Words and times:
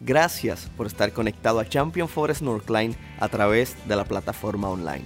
Gracias 0.00 0.70
por 0.76 0.86
estar 0.86 1.12
conectado 1.12 1.58
a 1.58 1.68
Champion 1.68 2.08
Forest 2.08 2.42
Northline 2.42 2.96
a 3.18 3.28
través 3.28 3.76
de 3.88 3.96
la 3.96 4.04
plataforma 4.04 4.68
online. 4.68 5.04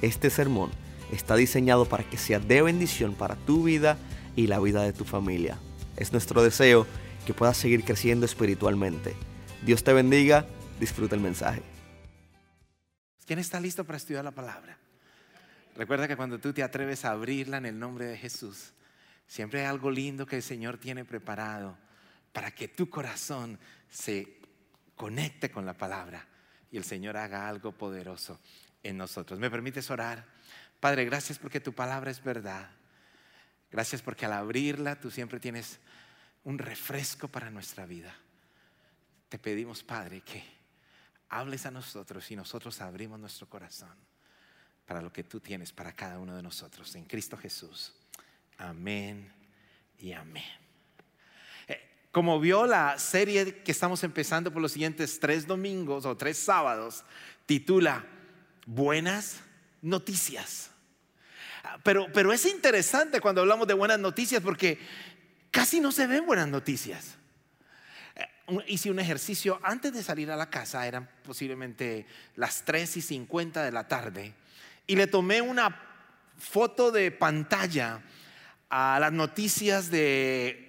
Este 0.00 0.30
sermón 0.30 0.70
está 1.10 1.34
diseñado 1.34 1.86
para 1.86 2.04
que 2.04 2.18
sea 2.18 2.38
de 2.38 2.62
bendición 2.62 3.14
para 3.14 3.34
tu 3.34 3.64
vida 3.64 3.98
y 4.36 4.46
la 4.46 4.60
vida 4.60 4.82
de 4.82 4.92
tu 4.92 5.04
familia. 5.04 5.58
Es 5.96 6.12
nuestro 6.12 6.40
deseo 6.44 6.86
que 7.26 7.34
puedas 7.34 7.56
seguir 7.56 7.82
creciendo 7.82 8.26
espiritualmente. 8.26 9.16
Dios 9.66 9.82
te 9.82 9.92
bendiga, 9.92 10.46
disfruta 10.78 11.16
el 11.16 11.20
mensaje. 11.20 11.62
¿Quién 13.26 13.40
está 13.40 13.58
listo 13.58 13.84
para 13.84 13.96
estudiar 13.96 14.24
la 14.24 14.30
palabra? 14.30 14.78
Recuerda 15.74 16.06
que 16.06 16.16
cuando 16.16 16.38
tú 16.38 16.52
te 16.52 16.62
atreves 16.62 17.04
a 17.04 17.10
abrirla 17.10 17.56
en 17.56 17.66
el 17.66 17.78
nombre 17.78 18.06
de 18.06 18.16
Jesús, 18.16 18.72
siempre 19.26 19.60
hay 19.60 19.66
algo 19.66 19.90
lindo 19.90 20.26
que 20.26 20.36
el 20.36 20.42
Señor 20.44 20.78
tiene 20.78 21.04
preparado 21.04 21.76
para 22.32 22.52
que 22.52 22.68
tu 22.68 22.88
corazón 22.88 23.58
se 23.90 24.40
conecte 24.96 25.50
con 25.50 25.64
la 25.64 25.76
palabra 25.76 26.26
y 26.70 26.76
el 26.76 26.84
Señor 26.84 27.16
haga 27.16 27.48
algo 27.48 27.72
poderoso 27.72 28.40
en 28.82 28.96
nosotros. 28.96 29.38
¿Me 29.38 29.50
permites 29.50 29.90
orar? 29.90 30.24
Padre, 30.80 31.04
gracias 31.04 31.38
porque 31.38 31.60
tu 31.60 31.72
palabra 31.72 32.10
es 32.10 32.22
verdad. 32.22 32.70
Gracias 33.70 34.02
porque 34.02 34.26
al 34.26 34.32
abrirla 34.32 34.98
tú 34.98 35.10
siempre 35.10 35.40
tienes 35.40 35.78
un 36.44 36.58
refresco 36.58 37.28
para 37.28 37.50
nuestra 37.50 37.86
vida. 37.86 38.14
Te 39.28 39.38
pedimos, 39.38 39.82
Padre, 39.82 40.22
que 40.22 40.42
hables 41.28 41.66
a 41.66 41.70
nosotros 41.70 42.30
y 42.30 42.36
nosotros 42.36 42.80
abrimos 42.80 43.20
nuestro 43.20 43.48
corazón 43.48 43.94
para 44.86 45.02
lo 45.02 45.12
que 45.12 45.24
tú 45.24 45.40
tienes 45.40 45.72
para 45.72 45.92
cada 45.92 46.18
uno 46.18 46.34
de 46.34 46.42
nosotros. 46.42 46.94
En 46.94 47.04
Cristo 47.04 47.36
Jesús. 47.36 47.92
Amén 48.56 49.30
y 49.98 50.12
amén. 50.12 50.67
Como 52.10 52.40
vio 52.40 52.66
la 52.66 52.98
serie 52.98 53.62
que 53.62 53.72
estamos 53.72 54.02
empezando 54.02 54.52
por 54.52 54.62
los 54.62 54.72
siguientes 54.72 55.20
tres 55.20 55.46
domingos 55.46 56.06
o 56.06 56.16
tres 56.16 56.38
sábados, 56.38 57.04
titula 57.46 58.04
Buenas 58.66 59.40
Noticias. 59.82 60.70
Pero, 61.82 62.06
pero 62.12 62.32
es 62.32 62.46
interesante 62.46 63.20
cuando 63.20 63.42
hablamos 63.42 63.68
de 63.68 63.74
buenas 63.74 63.98
noticias 63.98 64.42
porque 64.42 64.78
casi 65.50 65.80
no 65.80 65.92
se 65.92 66.06
ven 66.06 66.24
buenas 66.24 66.48
noticias. 66.48 67.16
Eh, 68.14 68.26
hice 68.68 68.90
un 68.90 68.98
ejercicio 68.98 69.60
antes 69.62 69.92
de 69.92 70.02
salir 70.02 70.30
a 70.30 70.36
la 70.36 70.48
casa, 70.48 70.86
eran 70.86 71.08
posiblemente 71.22 72.06
las 72.36 72.64
3 72.64 72.96
y 72.96 73.02
50 73.02 73.62
de 73.62 73.72
la 73.72 73.86
tarde, 73.86 74.34
y 74.86 74.96
le 74.96 75.06
tomé 75.06 75.42
una 75.42 75.82
foto 76.38 76.90
de 76.90 77.10
pantalla 77.10 78.00
a 78.70 78.98
las 79.00 79.12
noticias 79.12 79.90
de 79.90 80.64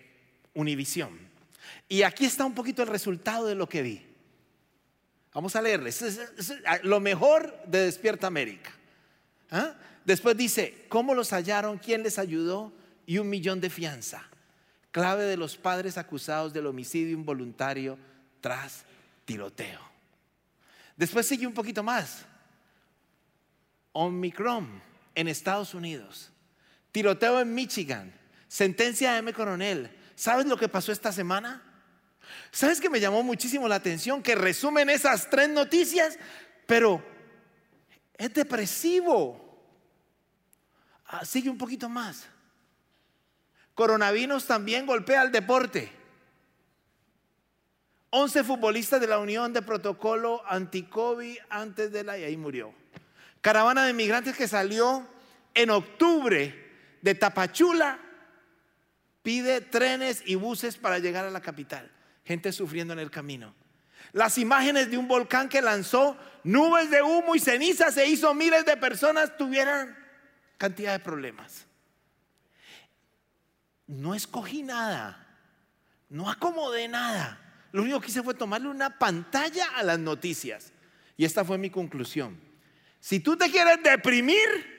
Univisión. 0.53 1.28
Y 1.87 2.03
aquí 2.03 2.25
está 2.25 2.45
un 2.45 2.53
poquito 2.53 2.83
el 2.83 2.89
resultado 2.89 3.47
de 3.47 3.55
lo 3.55 3.67
que 3.67 3.81
vi. 3.81 4.05
Vamos 5.33 5.55
a 5.55 5.61
leerles. 5.61 6.03
lo 6.83 6.99
mejor 6.99 7.57
de 7.65 7.81
Despierta 7.81 8.27
América. 8.27 8.71
¿Ah? 9.51 9.75
Después 10.05 10.35
dice, 10.35 10.85
¿cómo 10.89 11.13
los 11.13 11.31
hallaron? 11.33 11.77
¿Quién 11.77 12.03
les 12.03 12.17
ayudó? 12.17 12.73
Y 13.05 13.17
un 13.17 13.29
millón 13.29 13.59
de 13.61 13.69
fianza. 13.69 14.23
Clave 14.91 15.25
de 15.25 15.37
los 15.37 15.55
padres 15.55 15.97
acusados 15.97 16.51
del 16.51 16.65
homicidio 16.65 17.13
involuntario 17.13 17.97
tras 18.41 18.83
tiroteo. 19.25 19.79
Después 20.97 21.27
sigue 21.27 21.45
un 21.45 21.53
poquito 21.53 21.83
más. 21.83 22.25
Omicron 23.91 24.81
en 25.15 25.27
Estados 25.27 25.73
Unidos. 25.73 26.31
Tiroteo 26.91 27.39
en 27.39 27.53
Michigan. 27.53 28.13
Sentencia 28.47 29.13
de 29.13 29.19
M. 29.19 29.33
Coronel. 29.33 29.91
¿Sabes 30.19 30.47
lo 30.47 30.57
que 30.57 30.67
pasó 30.67 30.91
esta 30.91 31.13
semana? 31.13 31.63
¿Sabes 32.51 32.81
que 32.81 32.89
me 32.89 32.99
llamó 32.99 33.23
muchísimo 33.23 33.69
la 33.69 33.75
atención? 33.75 34.21
Que 34.21 34.35
resumen 34.35 34.89
esas 34.89 35.29
tres 35.29 35.47
noticias, 35.47 36.19
pero 36.67 37.01
es 38.17 38.33
depresivo. 38.33 39.63
Ah, 41.05 41.23
sigue 41.23 41.49
un 41.49 41.57
poquito 41.57 41.87
más. 41.87 42.25
Coronavirus 43.73 44.45
también 44.45 44.85
golpea 44.85 45.21
al 45.21 45.31
deporte. 45.31 45.89
11 48.09 48.43
futbolistas 48.43 48.99
de 48.99 49.07
la 49.07 49.19
Unión 49.19 49.53
de 49.53 49.61
Protocolo 49.61 50.43
Anticovid 50.47 51.37
antes 51.49 51.93
de 51.93 52.03
la 52.03 52.17
y 52.17 52.25
ahí 52.25 52.35
murió. 52.35 52.73
Caravana 53.39 53.85
de 53.85 53.93
migrantes 53.93 54.35
que 54.35 54.49
salió 54.49 55.07
en 55.53 55.69
octubre 55.69 56.97
de 57.01 57.15
Tapachula 57.15 58.08
pide 59.29 59.61
trenes 59.61 60.23
y 60.25 60.33
buses 60.33 60.75
para 60.75 60.97
llegar 60.97 61.23
a 61.23 61.29
la 61.29 61.39
capital. 61.39 61.91
Gente 62.25 62.51
sufriendo 62.51 62.93
en 62.93 62.99
el 62.99 63.11
camino. 63.11 63.53
Las 64.11 64.39
imágenes 64.39 64.89
de 64.89 64.97
un 64.97 65.07
volcán 65.07 65.49
que 65.49 65.61
lanzó 65.61 66.17
nubes 66.43 66.89
de 66.89 67.03
humo 67.03 67.35
y 67.35 67.39
ceniza 67.39 67.91
se 67.91 68.07
hizo 68.07 68.33
miles 68.33 68.65
de 68.65 68.75
personas 68.75 69.37
tuvieran 69.37 69.95
cantidad 70.57 70.93
de 70.93 70.99
problemas. 71.03 71.67
No 73.85 74.15
escogí 74.15 74.63
nada, 74.63 75.27
no 76.09 76.27
acomodé 76.27 76.87
nada. 76.87 77.39
Lo 77.71 77.83
único 77.83 78.01
que 78.01 78.07
hice 78.07 78.23
fue 78.23 78.33
tomarle 78.33 78.69
una 78.69 78.97
pantalla 78.97 79.67
a 79.75 79.83
las 79.83 79.99
noticias. 79.99 80.73
Y 81.17 81.25
esta 81.25 81.45
fue 81.45 81.59
mi 81.59 81.69
conclusión. 81.69 82.35
Si 82.99 83.19
tú 83.19 83.37
te 83.37 83.51
quieres 83.51 83.83
deprimir, 83.83 84.78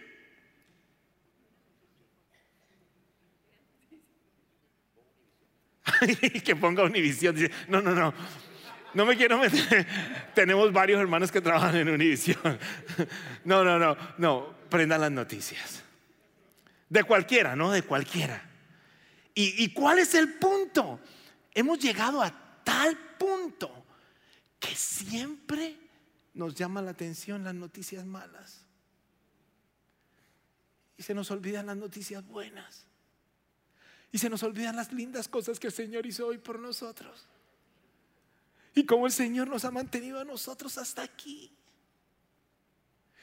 que 6.44 6.56
ponga 6.56 6.83
Univisión. 6.83 7.34
Dice, 7.34 7.50
no, 7.69 7.81
no, 7.81 7.94
no. 7.94 8.15
No 8.93 9.06
me 9.06 9.16
quiero 9.16 9.38
meter. 9.38 9.87
Tenemos 10.34 10.72
varios 10.72 11.00
hermanos 11.00 11.31
que 11.31 11.41
trabajan 11.41 11.77
en 11.77 11.88
Univisión. 11.88 12.38
No, 13.44 13.65
no, 13.65 13.78
no, 13.78 13.97
no. 14.19 14.55
Prendan 14.69 15.00
las 15.00 15.10
noticias. 15.10 15.83
De 16.89 17.05
cualquiera, 17.05 17.56
no 17.56 17.71
de 17.71 17.83
cualquiera. 17.83 18.43
¿Y, 19.34 19.65
¿Y 19.65 19.72
cuál 19.72 19.99
es 19.99 20.15
el 20.15 20.34
punto? 20.34 21.00
Hemos 21.55 21.78
llegado 21.78 22.22
a 22.22 22.31
tal 22.62 22.97
punto 23.19 23.87
que 24.59 24.75
siempre 24.75 25.77
nos 26.34 26.55
llama 26.55 26.83
la 26.83 26.91
atención 26.91 27.44
las 27.44 27.55
noticias 27.55 28.05
malas. 28.05 28.66
Y 30.97 31.03
se 31.03 31.15
nos 31.15 31.31
olvidan 31.31 31.66
las 31.66 31.77
noticias 31.77 32.27
buenas. 32.27 32.90
Y 34.12 34.19
se 34.19 34.28
nos 34.28 34.43
olvidan 34.43 34.76
las 34.76 34.93
lindas 34.93 35.28
cosas 35.28 35.60
que 35.60 35.69
el 35.69 35.72
Señor 35.72 36.06
hizo 36.06 36.26
hoy 36.26 36.38
por 36.38 36.59
nosotros. 36.59 37.26
Y 38.75 38.84
cómo 38.84 39.06
el 39.06 39.12
Señor 39.12 39.48
nos 39.48 39.65
ha 39.65 39.71
mantenido 39.71 40.21
a 40.21 40.25
nosotros 40.25 40.78
hasta 40.78 41.03
aquí. 41.03 41.53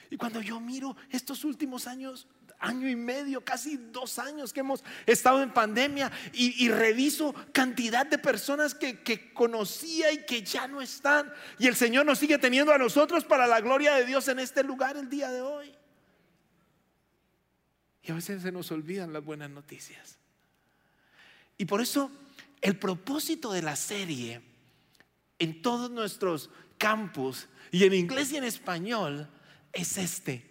Y 0.10 0.18
cuando 0.18 0.42
yo 0.42 0.60
miro 0.60 0.96
estos 1.10 1.44
últimos 1.44 1.88
años, 1.88 2.28
año 2.60 2.88
y 2.88 2.96
medio, 2.96 3.44
casi 3.44 3.78
dos 3.78 4.20
años 4.20 4.54
que 4.54 4.62
hemos 4.62 4.84
estado 5.06 5.42
en 5.42 5.54
pandemia 5.54 6.12
y, 6.34 6.70
reviso 6.70 7.34
cantidad 7.54 8.06
de 8.06 8.18
personas 8.18 8.74
que, 8.74 9.34
conocía 9.34 10.12
y 10.12 10.26
que 10.26 10.44
ya 10.44 10.68
no 10.68 10.82
están. 10.82 11.32
Y 11.60 11.68
el 11.68 11.76
Señor 11.76 12.06
nos 12.06 12.20
sigue 12.20 12.38
teniendo 12.38 12.72
a 12.72 12.78
nosotros 12.78 13.26
para 13.26 13.48
la 13.48 13.62
gloria 13.62 13.96
de 13.96 14.06
Dios 14.06 14.28
en 14.28 14.40
este 14.40 14.64
lugar 14.64 14.98
el 14.98 15.10
día 15.10 15.30
de 15.30 15.42
hoy. 15.42 15.74
Y 18.04 18.12
a 18.12 18.16
veces 18.16 18.42
se 18.42 18.52
nos 18.52 18.72
olvidan 18.72 19.12
las 19.12 19.24
buenas 19.24 19.50
noticias. 19.50 20.17
Y 21.58 21.66
por 21.66 21.82
eso 21.82 22.12
el 22.62 22.78
propósito 22.78 23.52
de 23.52 23.62
la 23.62 23.76
serie 23.76 24.42
en 25.40 25.62
todos 25.62 25.92
nuestros 25.92 26.50
campus 26.78 27.48
y 27.72 27.84
en 27.84 27.94
inglés 27.94 28.32
y 28.32 28.38
en 28.38 28.44
español 28.44 29.30
es 29.74 29.98
este, 29.98 30.44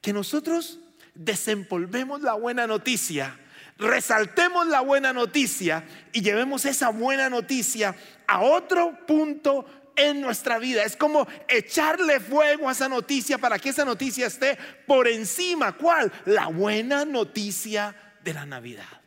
que 0.00 0.12
nosotros 0.12 0.80
desempolvemos 1.14 2.22
la 2.22 2.34
buena 2.34 2.66
noticia, 2.66 3.38
resaltemos 3.78 4.66
la 4.66 4.80
buena 4.80 5.12
noticia 5.12 5.86
y 6.12 6.22
llevemos 6.22 6.64
esa 6.64 6.90
buena 6.90 7.30
noticia 7.30 7.94
a 8.26 8.40
otro 8.42 9.06
punto 9.06 9.66
en 9.96 10.20
nuestra 10.20 10.58
vida. 10.58 10.82
Es 10.84 10.96
como 10.96 11.26
echarle 11.48 12.20
fuego 12.20 12.68
a 12.68 12.72
esa 12.72 12.88
noticia 12.88 13.38
para 13.38 13.58
que 13.58 13.70
esa 13.70 13.84
noticia 13.84 14.26
esté 14.26 14.58
por 14.86 15.08
encima. 15.08 15.72
¿Cuál? 15.72 16.12
La 16.24 16.48
buena 16.48 17.04
noticia 17.04 17.94
de 18.22 18.34
la 18.34 18.44
Navidad. 18.44 19.03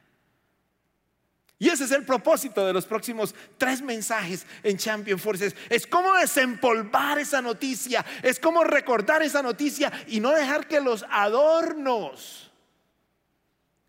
Y 1.59 1.69
ese 1.69 1.85
es 1.85 1.91
el 1.91 2.05
propósito 2.05 2.65
de 2.65 2.73
los 2.73 2.85
próximos 2.85 3.33
tres 3.57 3.81
mensajes 3.81 4.45
en 4.61 4.77
Champion 4.77 5.17
Forces. 5.17 5.55
Es 5.69 5.87
cómo 5.87 6.13
desempolvar 6.15 7.17
esa 7.17 7.41
noticia, 7.41 8.05
es 8.21 8.39
cómo 8.39 8.63
recordar 8.63 9.23
esa 9.23 9.41
noticia 9.41 9.91
y 10.07 10.19
no 10.19 10.31
dejar 10.31 10.67
que 10.67 10.79
los 10.79 11.03
adornos 11.09 12.51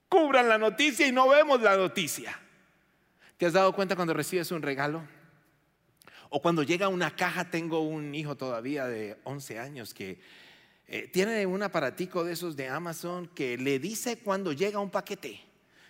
cubran 0.09 0.49
la 0.49 0.57
noticia 0.57 1.07
y 1.07 1.13
no 1.13 1.29
vemos 1.29 1.61
la 1.61 1.77
noticia. 1.77 2.39
¿Te 3.37 3.45
has 3.45 3.53
dado 3.53 3.75
cuenta 3.75 3.97
cuando 3.97 4.15
recibes 4.15 4.51
un 4.51 4.63
regalo? 4.63 5.03
O 6.31 6.41
cuando 6.41 6.63
llega 6.63 6.89
una 6.89 7.15
caja, 7.15 7.51
tengo 7.51 7.81
un 7.81 8.15
hijo 8.15 8.37
todavía 8.37 8.87
de 8.87 9.19
11 9.25 9.59
años 9.59 9.93
que 9.93 10.21
eh, 10.87 11.07
tiene 11.09 11.45
un 11.45 11.63
aparatico 11.63 12.25
de 12.25 12.33
esos 12.33 12.57
de 12.57 12.69
Amazon 12.69 13.29
que 13.29 13.59
le 13.59 13.79
dice 13.79 14.19
cuando 14.19 14.53
llega 14.53 14.79
un 14.79 14.91
paquete. 14.91 15.48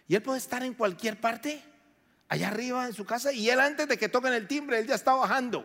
Y 0.09 0.15
él 0.15 0.23
puede 0.23 0.39
estar 0.39 0.63
en 0.63 0.75
cualquier 0.75 1.21
parte, 1.21 1.63
allá 2.29 2.49
arriba 2.49 2.87
en 2.87 2.95
su 2.95 3.05
casa, 3.05 3.33
y 3.33 3.49
él 3.51 3.61
antes 3.61 3.87
de 3.87 3.99
que 3.99 4.09
toquen 4.09 4.33
el 4.33 4.49
timbre, 4.49 4.79
él 4.81 4.87
ya 4.87 4.95
está 4.95 5.15
bajando. 5.15 5.65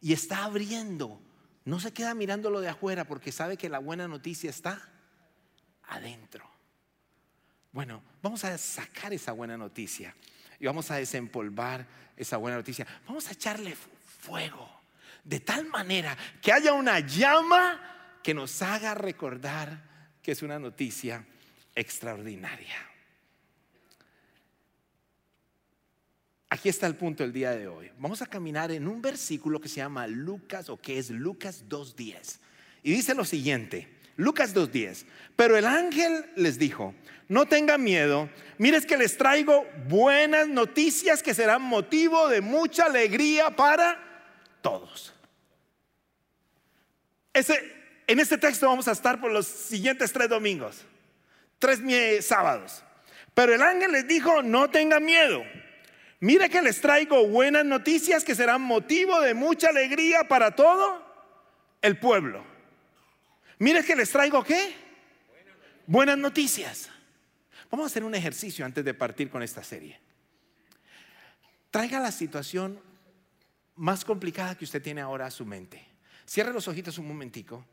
y 0.00 0.12
está 0.12 0.44
abriendo. 0.44 1.22
No 1.64 1.78
se 1.78 1.92
queda 1.92 2.12
mirando 2.12 2.50
lo 2.50 2.60
de 2.60 2.68
afuera 2.68 3.04
porque 3.04 3.30
sabe 3.30 3.56
que 3.56 3.68
la 3.68 3.78
buena 3.78 4.08
noticia 4.08 4.50
está 4.50 4.90
adentro. 5.84 6.44
Bueno, 7.70 8.02
vamos 8.20 8.44
a 8.44 8.58
sacar 8.58 9.12
esa 9.12 9.30
buena 9.30 9.56
noticia 9.56 10.14
y 10.58 10.66
vamos 10.66 10.90
a 10.90 10.96
desempolvar 10.96 11.86
esa 12.16 12.36
buena 12.36 12.56
noticia. 12.56 12.84
Vamos 13.06 13.28
a 13.28 13.32
echarle 13.32 13.76
fuego 14.20 14.68
de 15.22 15.38
tal 15.38 15.66
manera 15.66 16.16
que 16.40 16.52
haya 16.52 16.72
una 16.72 16.98
llama 16.98 18.18
que 18.24 18.34
nos 18.34 18.60
haga 18.60 18.94
recordar 18.94 19.84
que 20.20 20.32
es 20.32 20.42
una 20.42 20.58
noticia 20.58 21.24
extraordinaria. 21.74 22.76
Aquí 26.52 26.68
está 26.68 26.86
el 26.86 26.96
punto 26.96 27.22
del 27.22 27.32
día 27.32 27.52
de 27.52 27.66
hoy. 27.66 27.90
Vamos 27.98 28.20
a 28.20 28.26
caminar 28.26 28.70
en 28.72 28.86
un 28.86 29.00
versículo 29.00 29.58
que 29.58 29.70
se 29.70 29.76
llama 29.76 30.06
Lucas 30.06 30.68
o 30.68 30.76
que 30.76 30.98
es 30.98 31.08
Lucas 31.08 31.64
2.10. 31.66 32.38
Y 32.82 32.92
dice 32.92 33.14
lo 33.14 33.24
siguiente, 33.24 33.88
Lucas 34.16 34.54
2.10, 34.54 35.06
pero 35.34 35.56
el 35.56 35.64
ángel 35.64 36.26
les 36.36 36.58
dijo, 36.58 36.94
no 37.28 37.46
tengan 37.46 37.82
miedo, 37.82 38.28
mires 38.58 38.84
que 38.84 38.98
les 38.98 39.16
traigo 39.16 39.66
buenas 39.88 40.46
noticias 40.46 41.22
que 41.22 41.32
serán 41.32 41.62
motivo 41.62 42.28
de 42.28 42.42
mucha 42.42 42.84
alegría 42.84 43.56
para 43.56 43.98
todos. 44.60 45.14
en 47.32 48.20
este 48.20 48.36
texto 48.36 48.66
vamos 48.66 48.88
a 48.88 48.92
estar 48.92 49.18
por 49.18 49.32
los 49.32 49.46
siguientes 49.46 50.12
tres 50.12 50.28
domingos, 50.28 50.84
tres 51.62 52.26
sábados. 52.26 52.82
Pero 53.34 53.54
el 53.54 53.62
ángel 53.62 53.92
les 53.92 54.08
dijo, 54.08 54.42
no 54.42 54.68
tengan 54.68 55.04
miedo. 55.04 55.44
Mire 56.18 56.50
que 56.50 56.60
les 56.60 56.80
traigo 56.80 57.26
buenas 57.28 57.64
noticias 57.64 58.24
que 58.24 58.34
serán 58.34 58.62
motivo 58.62 59.20
de 59.20 59.32
mucha 59.32 59.68
alegría 59.68 60.26
para 60.26 60.56
todo 60.56 61.00
el 61.80 61.98
pueblo. 61.98 62.44
Mire 63.58 63.84
que 63.84 63.94
les 63.94 64.10
traigo 64.10 64.42
qué? 64.42 64.74
Buenas 65.86 66.18
noticias. 66.18 66.90
Vamos 67.70 67.84
a 67.84 67.86
hacer 67.86 68.02
un 68.02 68.16
ejercicio 68.16 68.64
antes 68.64 68.84
de 68.84 68.92
partir 68.92 69.30
con 69.30 69.42
esta 69.42 69.62
serie. 69.62 70.00
Traiga 71.70 72.00
la 72.00 72.10
situación 72.10 72.80
más 73.76 74.04
complicada 74.04 74.56
que 74.56 74.64
usted 74.64 74.82
tiene 74.82 75.00
ahora 75.00 75.26
a 75.26 75.30
su 75.30 75.46
mente. 75.46 75.86
Cierre 76.26 76.52
los 76.52 76.66
ojitos 76.66 76.98
un 76.98 77.06
momentico. 77.06 77.64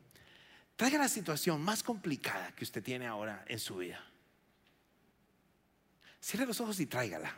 Traiga 0.80 0.98
la 0.98 1.10
situación 1.10 1.62
más 1.62 1.84
complicada 1.84 2.54
que 2.56 2.64
usted 2.64 2.82
tiene 2.82 3.06
ahora 3.06 3.44
en 3.50 3.60
su 3.60 3.76
vida. 3.76 4.02
Cierre 6.22 6.46
los 6.46 6.62
ojos 6.62 6.80
y 6.80 6.86
tráigala. 6.86 7.36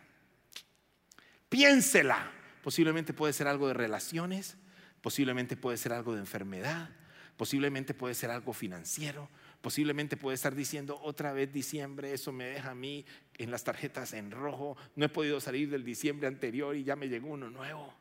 Piénsela. 1.50 2.32
Posiblemente 2.64 3.14
puede 3.14 3.34
ser 3.34 3.48
algo 3.48 3.68
de 3.68 3.74
relaciones, 3.74 4.58
posiblemente 5.02 5.58
puede 5.58 5.78
ser 5.78 5.92
algo 5.92 6.14
de 6.14 6.20
enfermedad, 6.20 6.92
posiblemente 7.36 7.96
puede 7.96 8.14
ser 8.14 8.30
algo 8.30 8.54
financiero, 8.54 9.28
Posiblemente 9.62 10.18
puede 10.18 10.36
estar 10.36 10.56
diciendo 10.56 11.00
otra 11.04 11.34
vez 11.34 11.54
diciembre, 11.54 12.14
eso 12.14 12.32
me 12.32 12.46
deja 12.46 12.72
a 12.72 12.76
mí 12.76 13.06
en 13.38 13.52
las 13.52 13.64
tarjetas 13.64 14.14
en 14.14 14.32
rojo, 14.32 14.76
no 14.96 15.06
he 15.06 15.10
podido 15.10 15.40
salir 15.40 15.70
del 15.70 15.86
diciembre 15.86 16.28
anterior 16.28 16.76
y 16.76 16.84
ya 16.84 16.96
me 16.96 17.08
llegó 17.08 17.30
uno 17.30 17.52
nuevo. 17.52 17.94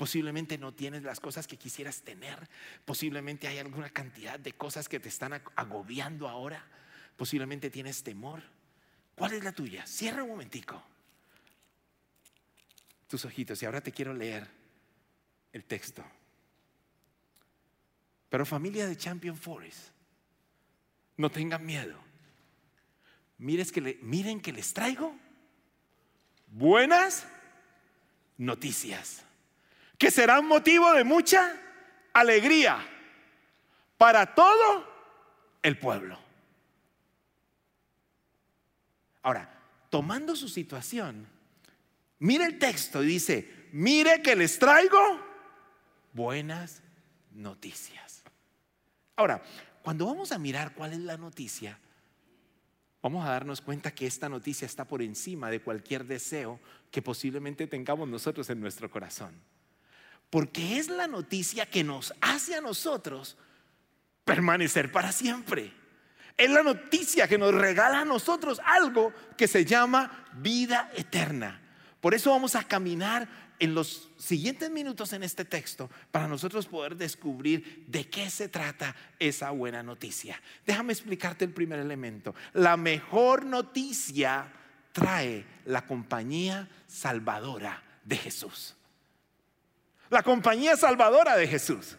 Posiblemente 0.00 0.56
no 0.56 0.72
tienes 0.72 1.02
las 1.02 1.20
cosas 1.20 1.46
que 1.46 1.58
quisieras 1.58 2.00
tener. 2.00 2.48
Posiblemente 2.86 3.48
hay 3.48 3.58
alguna 3.58 3.90
cantidad 3.90 4.40
de 4.40 4.54
cosas 4.54 4.88
que 4.88 4.98
te 4.98 5.10
están 5.10 5.34
agobiando 5.56 6.26
ahora. 6.26 6.64
Posiblemente 7.18 7.68
tienes 7.68 8.02
temor. 8.02 8.42
¿Cuál 9.14 9.34
es 9.34 9.44
la 9.44 9.52
tuya? 9.52 9.86
Cierra 9.86 10.22
un 10.22 10.30
momentico 10.30 10.82
tus 13.08 13.26
ojitos 13.26 13.62
y 13.62 13.66
ahora 13.66 13.82
te 13.82 13.92
quiero 13.92 14.14
leer 14.14 14.48
el 15.52 15.64
texto. 15.64 16.02
Pero 18.30 18.46
familia 18.46 18.86
de 18.86 18.96
Champion 18.96 19.36
Forest, 19.36 19.88
no 21.18 21.30
tengan 21.30 21.66
miedo. 21.66 21.98
que 23.38 23.98
miren 24.00 24.40
que 24.40 24.52
les 24.54 24.72
traigo 24.72 25.14
buenas 26.46 27.26
noticias, 28.38 29.26
que 30.00 30.10
serán 30.10 30.46
motivo 30.46 30.90
de 30.94 31.04
mucha 31.04 31.54
alegría 32.14 32.82
para 33.98 34.34
todo 34.34 34.88
el 35.62 35.78
pueblo. 35.78 36.18
Ahora, 39.20 39.60
tomando 39.90 40.34
su 40.34 40.48
situación, 40.48 41.28
mire 42.18 42.46
el 42.46 42.58
texto 42.58 43.02
y 43.02 43.08
dice, 43.08 43.68
mire 43.72 44.22
que 44.22 44.34
les 44.34 44.58
traigo 44.58 45.20
buenas 46.14 46.80
noticias. 47.32 48.22
Ahora, 49.16 49.42
cuando 49.82 50.06
vamos 50.06 50.32
a 50.32 50.38
mirar 50.38 50.72
cuál 50.72 50.94
es 50.94 51.00
la 51.00 51.18
noticia, 51.18 51.78
vamos 53.02 53.26
a 53.26 53.32
darnos 53.32 53.60
cuenta 53.60 53.94
que 53.94 54.06
esta 54.06 54.30
noticia 54.30 54.64
está 54.64 54.86
por 54.86 55.02
encima 55.02 55.50
de 55.50 55.60
cualquier 55.60 56.06
deseo 56.06 56.58
que 56.90 57.02
posiblemente 57.02 57.66
tengamos 57.66 58.08
nosotros 58.08 58.48
en 58.48 58.62
nuestro 58.62 58.90
corazón. 58.90 59.49
Porque 60.30 60.78
es 60.78 60.88
la 60.88 61.08
noticia 61.08 61.66
que 61.66 61.84
nos 61.84 62.14
hace 62.20 62.54
a 62.54 62.60
nosotros 62.60 63.36
permanecer 64.24 64.92
para 64.92 65.12
siempre. 65.12 65.72
Es 66.36 66.48
la 66.48 66.62
noticia 66.62 67.28
que 67.28 67.36
nos 67.36 67.52
regala 67.52 68.00
a 68.00 68.04
nosotros 68.04 68.60
algo 68.64 69.12
que 69.36 69.48
se 69.48 69.64
llama 69.64 70.24
vida 70.34 70.90
eterna. 70.96 71.60
Por 72.00 72.14
eso 72.14 72.30
vamos 72.30 72.54
a 72.54 72.64
caminar 72.64 73.28
en 73.58 73.74
los 73.74 74.08
siguientes 74.16 74.70
minutos 74.70 75.12
en 75.12 75.22
este 75.22 75.44
texto 75.44 75.90
para 76.10 76.26
nosotros 76.26 76.66
poder 76.66 76.96
descubrir 76.96 77.84
de 77.86 78.08
qué 78.08 78.30
se 78.30 78.48
trata 78.48 78.96
esa 79.18 79.50
buena 79.50 79.82
noticia. 79.82 80.40
Déjame 80.66 80.94
explicarte 80.94 81.44
el 81.44 81.52
primer 81.52 81.78
elemento. 81.78 82.34
La 82.54 82.78
mejor 82.78 83.44
noticia 83.44 84.50
trae 84.92 85.44
la 85.66 85.86
compañía 85.86 86.68
salvadora 86.86 87.82
de 88.04 88.16
Jesús. 88.16 88.76
La 90.10 90.22
compañía 90.22 90.76
salvadora 90.76 91.36
de 91.36 91.46
Jesús. 91.46 91.96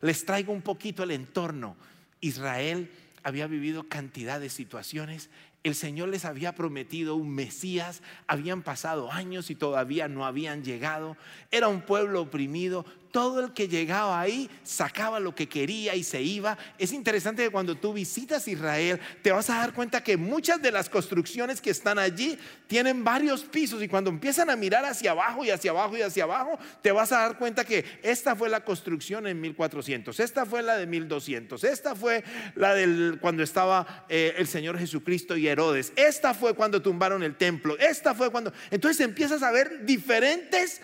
Les 0.00 0.24
traigo 0.24 0.52
un 0.52 0.62
poquito 0.62 1.02
el 1.02 1.10
entorno. 1.10 1.76
Israel 2.20 2.90
había 3.22 3.46
vivido 3.46 3.88
cantidad 3.88 4.40
de 4.40 4.48
situaciones 4.48 5.28
el 5.64 5.74
Señor 5.74 6.10
les 6.10 6.26
había 6.26 6.54
prometido 6.54 7.16
un 7.16 7.34
Mesías, 7.34 8.02
habían 8.26 8.62
pasado 8.62 9.10
años 9.10 9.48
y 9.48 9.54
todavía 9.54 10.08
no 10.08 10.26
habían 10.26 10.62
llegado, 10.62 11.16
era 11.50 11.68
un 11.68 11.80
pueblo 11.80 12.20
oprimido, 12.20 12.84
todo 13.14 13.38
el 13.38 13.52
que 13.52 13.68
llegaba 13.68 14.20
ahí 14.20 14.50
sacaba 14.64 15.20
lo 15.20 15.36
que 15.36 15.48
quería 15.48 15.94
y 15.94 16.02
se 16.02 16.20
iba. 16.20 16.58
Es 16.80 16.92
interesante 16.92 17.44
que 17.44 17.50
cuando 17.50 17.76
tú 17.76 17.92
visitas 17.92 18.48
Israel 18.48 18.98
te 19.22 19.30
vas 19.30 19.48
a 19.50 19.58
dar 19.58 19.72
cuenta 19.72 20.02
que 20.02 20.16
muchas 20.16 20.60
de 20.60 20.72
las 20.72 20.88
construcciones 20.88 21.60
que 21.60 21.70
están 21.70 22.00
allí 22.00 22.36
tienen 22.66 23.04
varios 23.04 23.44
pisos 23.44 23.80
y 23.84 23.86
cuando 23.86 24.10
empiezan 24.10 24.50
a 24.50 24.56
mirar 24.56 24.84
hacia 24.84 25.12
abajo 25.12 25.44
y 25.44 25.50
hacia 25.50 25.70
abajo 25.70 25.96
y 25.96 26.02
hacia 26.02 26.24
abajo, 26.24 26.58
te 26.82 26.90
vas 26.90 27.12
a 27.12 27.18
dar 27.18 27.38
cuenta 27.38 27.64
que 27.64 27.84
esta 28.02 28.34
fue 28.34 28.48
la 28.48 28.64
construcción 28.64 29.28
en 29.28 29.40
1400, 29.40 30.18
esta 30.18 30.44
fue 30.44 30.64
la 30.64 30.76
de 30.76 30.88
1200, 30.88 31.62
esta 31.62 31.94
fue 31.94 32.24
la 32.56 32.74
del 32.74 33.18
cuando 33.20 33.44
estaba 33.44 34.06
eh, 34.08 34.34
el 34.38 34.48
Señor 34.48 34.76
Jesucristo 34.76 35.36
y 35.36 35.46
Herodes, 35.46 35.92
esta 35.94 36.34
fue 36.34 36.54
cuando 36.54 36.82
tumbaron 36.82 37.22
el 37.22 37.36
templo, 37.36 37.78
esta 37.78 38.12
fue 38.12 38.30
cuando... 38.30 38.52
Entonces 38.72 39.06
empiezas 39.06 39.44
a 39.44 39.52
ver 39.52 39.86
diferentes 39.86 40.80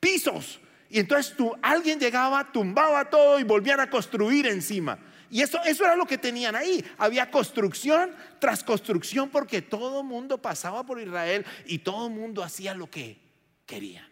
pisos 0.00 0.60
y 0.90 0.98
entonces 0.98 1.36
tú, 1.36 1.54
alguien 1.60 1.98
llegaba, 1.98 2.50
tumbaba 2.50 3.10
todo 3.10 3.38
y 3.38 3.44
volvían 3.44 3.80
a 3.80 3.90
construir 3.90 4.46
encima. 4.46 4.98
Y 5.30 5.42
eso, 5.42 5.58
eso 5.64 5.84
era 5.84 5.94
lo 5.94 6.06
que 6.06 6.16
tenían 6.16 6.56
ahí. 6.56 6.82
Había 6.96 7.30
construcción 7.30 8.14
tras 8.38 8.64
construcción 8.64 9.28
porque 9.28 9.60
todo 9.60 10.02
mundo 10.02 10.40
pasaba 10.40 10.84
por 10.84 11.00
Israel 11.00 11.44
y 11.66 11.80
todo 11.80 12.08
mundo 12.08 12.42
hacía 12.42 12.72
lo 12.72 12.88
que 12.88 13.18
quería. 13.66 14.08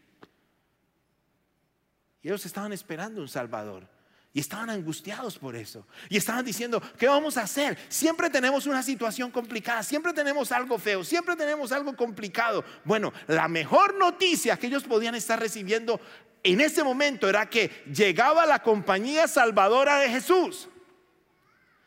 Y 2.22 2.28
ellos 2.28 2.44
estaban 2.44 2.72
esperando 2.72 3.22
un 3.22 3.28
Salvador. 3.28 3.95
Y 4.36 4.40
estaban 4.40 4.68
angustiados 4.68 5.38
por 5.38 5.56
eso. 5.56 5.86
Y 6.10 6.18
estaban 6.18 6.44
diciendo, 6.44 6.82
¿qué 6.98 7.08
vamos 7.08 7.38
a 7.38 7.44
hacer? 7.44 7.78
Siempre 7.88 8.28
tenemos 8.28 8.66
una 8.66 8.82
situación 8.82 9.30
complicada, 9.30 9.82
siempre 9.82 10.12
tenemos 10.12 10.52
algo 10.52 10.76
feo, 10.78 11.02
siempre 11.04 11.36
tenemos 11.36 11.72
algo 11.72 11.96
complicado. 11.96 12.62
Bueno, 12.84 13.14
la 13.28 13.48
mejor 13.48 13.94
noticia 13.94 14.58
que 14.58 14.66
ellos 14.66 14.84
podían 14.84 15.14
estar 15.14 15.40
recibiendo 15.40 15.98
en 16.42 16.60
ese 16.60 16.84
momento 16.84 17.30
era 17.30 17.48
que 17.48 17.82
llegaba 17.90 18.44
la 18.44 18.62
compañía 18.62 19.26
salvadora 19.26 20.00
de 20.00 20.10
Jesús. 20.10 20.68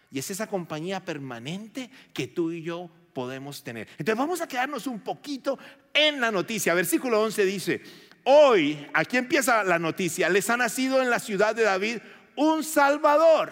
Y 0.10 0.18
es 0.18 0.32
esa 0.32 0.48
compañía 0.48 1.06
permanente 1.06 1.92
que 2.16 2.26
tú 2.26 2.52
y 2.52 2.64
yo 2.64 2.90
podemos 3.14 3.64
tener. 3.64 3.88
Entonces 3.92 4.18
vamos 4.18 4.42
a 4.42 4.48
quedarnos 4.48 4.88
un 4.88 5.02
poquito 5.02 5.60
en 5.94 6.20
la 6.20 6.32
noticia. 6.32 6.74
Versículo 6.74 7.22
11 7.22 7.46
dice, 7.46 7.84
hoy, 8.24 8.88
aquí 8.96 9.18
empieza 9.18 9.64
la 9.64 9.78
noticia, 9.78 10.30
les 10.30 10.50
ha 10.50 10.58
nacido 10.58 11.00
en 11.00 11.12
la 11.12 11.20
ciudad 11.20 11.54
de 11.54 11.62
David 11.62 12.00
un 12.40 12.64
Salvador, 12.64 13.52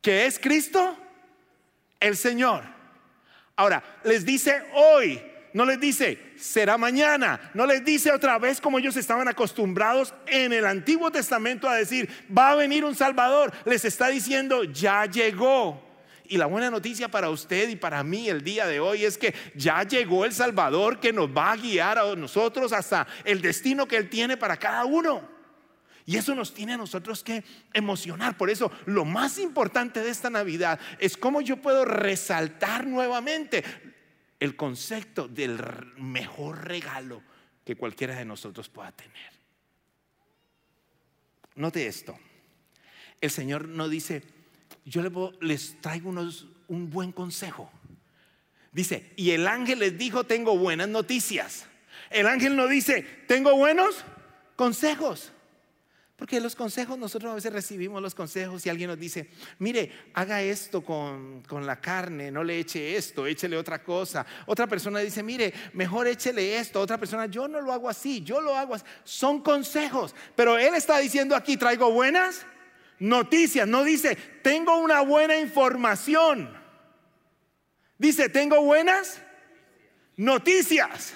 que 0.00 0.26
es 0.26 0.38
Cristo 0.38 0.96
el 1.98 2.16
Señor. 2.16 2.62
Ahora, 3.56 3.82
les 4.04 4.24
dice 4.24 4.62
hoy, 4.74 5.20
No 5.54 5.64
les 5.64 5.80
dice, 5.80 6.34
será 6.36 6.76
mañana. 6.76 7.50
No 7.54 7.66
les 7.66 7.82
dice 7.84 8.12
otra 8.12 8.38
vez 8.38 8.60
como 8.60 8.78
ellos 8.78 8.96
estaban 8.96 9.26
acostumbrados 9.28 10.14
en 10.26 10.52
el 10.52 10.66
Antiguo 10.66 11.10
Testamento 11.10 11.68
a 11.68 11.74
decir, 11.74 12.08
va 12.36 12.50
a 12.50 12.54
venir 12.54 12.84
un 12.84 12.94
Salvador. 12.94 13.52
Les 13.64 13.84
está 13.84 14.08
diciendo, 14.08 14.62
ya 14.64 15.06
llegó. 15.06 15.82
Y 16.28 16.36
la 16.36 16.46
buena 16.46 16.70
noticia 16.70 17.08
para 17.08 17.30
usted 17.30 17.70
y 17.70 17.76
para 17.76 18.04
mí 18.04 18.28
el 18.28 18.44
día 18.44 18.66
de 18.66 18.78
hoy 18.78 19.04
es 19.04 19.16
que 19.16 19.34
ya 19.54 19.82
llegó 19.82 20.26
el 20.26 20.34
Salvador 20.34 21.00
que 21.00 21.14
nos 21.14 21.30
va 21.30 21.52
a 21.52 21.56
guiar 21.56 21.98
a 21.98 22.14
nosotros 22.14 22.72
hasta 22.74 23.06
el 23.24 23.40
destino 23.40 23.88
que 23.88 23.96
Él 23.96 24.10
tiene 24.10 24.36
para 24.36 24.58
cada 24.58 24.84
uno. 24.84 25.37
Y 26.08 26.16
eso 26.16 26.34
nos 26.34 26.54
tiene 26.54 26.72
a 26.72 26.78
nosotros 26.78 27.22
que 27.22 27.44
emocionar. 27.74 28.38
Por 28.38 28.48
eso 28.48 28.72
lo 28.86 29.04
más 29.04 29.38
importante 29.38 30.02
de 30.02 30.08
esta 30.08 30.30
Navidad 30.30 30.80
es 30.98 31.18
cómo 31.18 31.42
yo 31.42 31.58
puedo 31.58 31.84
resaltar 31.84 32.86
nuevamente 32.86 33.62
el 34.40 34.56
concepto 34.56 35.28
del 35.28 35.58
mejor 35.98 36.66
regalo 36.66 37.22
que 37.62 37.76
cualquiera 37.76 38.16
de 38.16 38.24
nosotros 38.24 38.70
pueda 38.70 38.90
tener. 38.90 39.32
Note 41.56 41.86
esto. 41.86 42.18
El 43.20 43.30
Señor 43.30 43.68
no 43.68 43.86
dice, 43.90 44.22
yo 44.86 45.02
les 45.42 45.78
traigo 45.82 46.08
unos, 46.08 46.46
un 46.68 46.88
buen 46.88 47.12
consejo. 47.12 47.70
Dice, 48.72 49.12
y 49.16 49.32
el 49.32 49.46
ángel 49.46 49.80
les 49.80 49.98
dijo, 49.98 50.24
tengo 50.24 50.56
buenas 50.56 50.88
noticias. 50.88 51.66
El 52.08 52.28
ángel 52.28 52.56
no 52.56 52.66
dice, 52.66 53.02
tengo 53.26 53.54
buenos 53.54 54.06
consejos. 54.56 55.32
Porque 56.18 56.40
los 56.40 56.56
consejos, 56.56 56.98
nosotros 56.98 57.30
a 57.30 57.36
veces 57.36 57.52
recibimos 57.52 58.02
los 58.02 58.12
consejos 58.12 58.66
y 58.66 58.68
alguien 58.68 58.90
nos 58.90 58.98
dice, 58.98 59.28
mire, 59.60 59.92
haga 60.14 60.42
esto 60.42 60.82
con, 60.82 61.42
con, 61.42 61.64
la 61.64 61.80
carne, 61.80 62.32
no 62.32 62.42
le 62.42 62.58
eche 62.58 62.96
esto, 62.96 63.24
échele 63.24 63.56
otra 63.56 63.84
cosa. 63.84 64.26
Otra 64.46 64.66
persona 64.66 64.98
dice, 64.98 65.22
mire, 65.22 65.54
mejor 65.74 66.08
échele 66.08 66.58
esto. 66.58 66.80
Otra 66.80 66.98
persona, 66.98 67.26
yo 67.26 67.46
no 67.46 67.60
lo 67.60 67.72
hago 67.72 67.88
así, 67.88 68.20
yo 68.24 68.40
lo 68.40 68.56
hago 68.56 68.74
así. 68.74 68.84
Son 69.04 69.40
consejos. 69.42 70.12
Pero 70.34 70.58
él 70.58 70.74
está 70.74 70.98
diciendo 70.98 71.36
aquí, 71.36 71.56
traigo 71.56 71.92
buenas 71.92 72.44
noticias. 72.98 73.68
No 73.68 73.84
dice, 73.84 74.16
tengo 74.42 74.76
una 74.78 75.02
buena 75.02 75.38
información. 75.38 76.52
Dice, 77.96 78.28
tengo 78.28 78.60
buenas 78.60 79.22
noticias. 80.16 81.14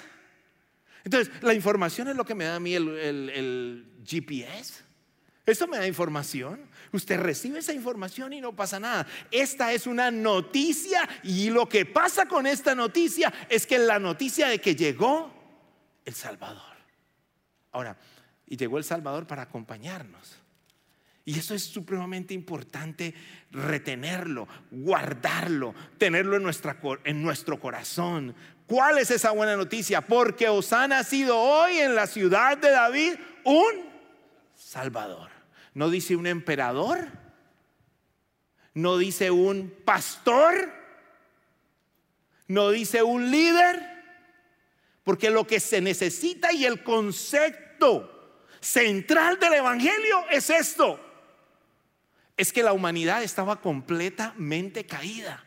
Entonces, 1.03 1.29
la 1.41 1.53
información 1.53 2.07
es 2.07 2.15
lo 2.15 2.23
que 2.23 2.35
me 2.35 2.45
da 2.45 2.55
a 2.55 2.61
mí 2.61 2.73
el, 2.73 2.87
el 2.97 3.85
GPS. 4.05 4.82
Eso 5.45 5.67
me 5.67 5.77
da 5.77 5.87
información. 5.87 6.69
Usted 6.93 7.19
recibe 7.19 7.59
esa 7.59 7.73
información 7.73 8.31
y 8.31 8.39
no 8.39 8.55
pasa 8.55 8.79
nada. 8.79 9.05
Esta 9.29 9.73
es 9.73 9.87
una 9.87 10.09
noticia 10.09 11.07
y 11.23 11.49
lo 11.49 11.67
que 11.67 11.85
pasa 11.85 12.27
con 12.27 12.47
esta 12.47 12.73
noticia 12.75 13.33
es 13.49 13.67
que 13.67 13.77
la 13.77 13.99
noticia 13.99 14.47
de 14.47 14.61
que 14.61 14.75
llegó 14.75 15.33
el 16.05 16.13
Salvador. 16.13 16.61
Ahora, 17.71 17.97
y 18.47 18.55
llegó 18.55 18.77
el 18.77 18.83
Salvador 18.83 19.27
para 19.27 19.43
acompañarnos. 19.43 20.37
Y 21.25 21.39
eso 21.39 21.55
es 21.55 21.63
supremamente 21.63 22.33
importante 22.33 23.13
retenerlo, 23.51 24.47
guardarlo, 24.71 25.73
tenerlo 25.97 26.35
en, 26.35 26.43
nuestra, 26.43 26.77
en 27.05 27.23
nuestro 27.23 27.59
corazón. 27.59 28.35
¿Cuál 28.67 28.97
es 28.97 29.09
esa 29.09 29.31
buena 29.31 29.55
noticia? 29.55 30.01
Porque 30.01 30.49
os 30.49 30.71
ha 30.73 30.87
nacido 30.87 31.37
hoy 31.37 31.77
en 31.77 31.95
la 31.95 32.07
ciudad 32.07 32.57
de 32.57 32.71
David 32.71 33.13
un 33.45 33.93
Salvador. 34.53 35.32
No 35.73 35.89
dice 35.89 36.15
un 36.15 36.27
emperador, 36.27 37.07
no 38.73 38.97
dice 38.97 39.31
un 39.31 39.73
pastor, 39.83 40.71
no 42.47 42.69
dice 42.71 43.03
un 43.03 43.31
líder, 43.31 43.81
porque 45.03 45.29
lo 45.29 45.45
que 45.45 45.59
se 45.59 45.81
necesita 45.81 46.53
y 46.53 46.65
el 46.65 46.83
concepto 46.83 48.39
central 48.59 49.39
del 49.39 49.53
Evangelio 49.53 50.25
es 50.29 50.49
esto. 50.49 50.99
Es 52.37 52.51
que 52.51 52.63
la 52.63 52.73
humanidad 52.73 53.23
estaba 53.23 53.61
completamente 53.61 54.85
caída. 54.85 55.43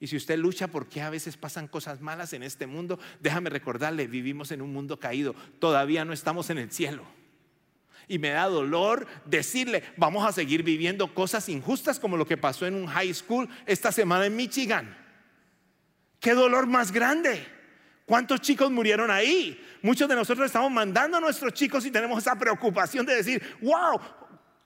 Y 0.00 0.06
si 0.06 0.16
usted 0.16 0.36
lucha 0.38 0.66
porque 0.66 1.00
a 1.00 1.10
veces 1.10 1.36
pasan 1.36 1.68
cosas 1.68 2.00
malas 2.00 2.32
en 2.32 2.42
este 2.42 2.66
mundo, 2.66 2.98
déjame 3.20 3.50
recordarle, 3.50 4.06
vivimos 4.06 4.50
en 4.50 4.60
un 4.60 4.72
mundo 4.72 4.98
caído, 4.98 5.34
todavía 5.60 6.04
no 6.04 6.12
estamos 6.12 6.50
en 6.50 6.58
el 6.58 6.70
cielo. 6.70 7.04
Y 8.08 8.18
me 8.18 8.30
da 8.30 8.46
dolor 8.48 9.06
decirle, 9.24 9.82
vamos 9.96 10.26
a 10.26 10.32
seguir 10.32 10.62
viviendo 10.62 11.12
cosas 11.14 11.48
injustas 11.48 11.98
como 11.98 12.16
lo 12.16 12.26
que 12.26 12.36
pasó 12.36 12.66
en 12.66 12.74
un 12.74 12.86
high 12.86 13.12
school 13.14 13.48
esta 13.66 13.92
semana 13.92 14.26
en 14.26 14.36
Michigan. 14.36 14.96
¿Qué 16.20 16.34
dolor 16.34 16.66
más 16.66 16.92
grande? 16.92 17.46
¿Cuántos 18.06 18.40
chicos 18.40 18.70
murieron 18.70 19.10
ahí? 19.10 19.62
Muchos 19.82 20.08
de 20.08 20.14
nosotros 20.14 20.46
estamos 20.46 20.70
mandando 20.70 21.16
a 21.16 21.20
nuestros 21.20 21.52
chicos 21.54 21.86
y 21.86 21.90
tenemos 21.90 22.18
esa 22.18 22.38
preocupación 22.38 23.06
de 23.06 23.16
decir, 23.16 23.42
wow, 23.62 24.00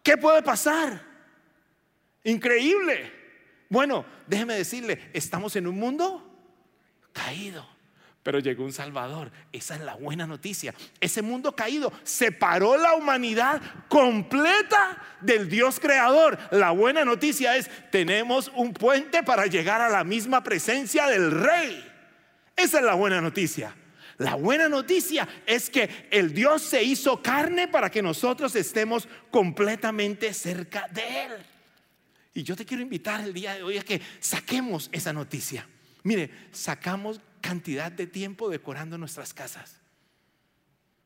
¿qué 0.02 0.16
puede 0.16 0.42
pasar? 0.42 1.00
Increíble. 2.24 3.12
Bueno, 3.68 4.04
déjeme 4.26 4.54
decirle, 4.54 5.10
estamos 5.12 5.54
en 5.56 5.66
un 5.66 5.78
mundo 5.78 6.24
caído 7.12 7.77
pero 8.22 8.40
llegó 8.40 8.64
un 8.64 8.72
Salvador. 8.72 9.30
Esa 9.52 9.76
es 9.76 9.80
la 9.80 9.94
buena 9.94 10.26
noticia. 10.26 10.74
Ese 11.00 11.22
mundo 11.22 11.54
caído 11.54 11.92
separó 12.02 12.76
la 12.76 12.94
humanidad 12.94 13.60
completa 13.88 15.02
del 15.20 15.48
Dios 15.48 15.80
creador. 15.80 16.38
La 16.50 16.70
buena 16.70 17.04
noticia 17.04 17.56
es, 17.56 17.70
tenemos 17.90 18.52
un 18.54 18.74
puente 18.74 19.22
para 19.22 19.46
llegar 19.46 19.80
a 19.80 19.88
la 19.88 20.04
misma 20.04 20.42
presencia 20.42 21.06
del 21.06 21.30
Rey. 21.30 21.84
Esa 22.56 22.78
es 22.78 22.84
la 22.84 22.94
buena 22.94 23.20
noticia. 23.20 23.74
La 24.18 24.34
buena 24.34 24.68
noticia 24.68 25.28
es 25.46 25.70
que 25.70 26.08
el 26.10 26.34
Dios 26.34 26.62
se 26.62 26.82
hizo 26.82 27.22
carne 27.22 27.68
para 27.68 27.88
que 27.88 28.02
nosotros 28.02 28.56
estemos 28.56 29.08
completamente 29.30 30.34
cerca 30.34 30.88
de 30.90 31.24
Él. 31.24 31.32
Y 32.34 32.42
yo 32.42 32.56
te 32.56 32.64
quiero 32.64 32.82
invitar 32.82 33.20
el 33.20 33.32
día 33.32 33.54
de 33.54 33.62
hoy 33.62 33.78
a 33.78 33.82
que 33.82 34.00
saquemos 34.18 34.90
esa 34.92 35.12
noticia. 35.12 35.68
Mire, 36.02 36.30
sacamos 36.50 37.20
cantidad 37.40 37.90
de 37.90 38.06
tiempo 38.06 38.48
decorando 38.48 38.98
nuestras 38.98 39.32
casas. 39.34 39.76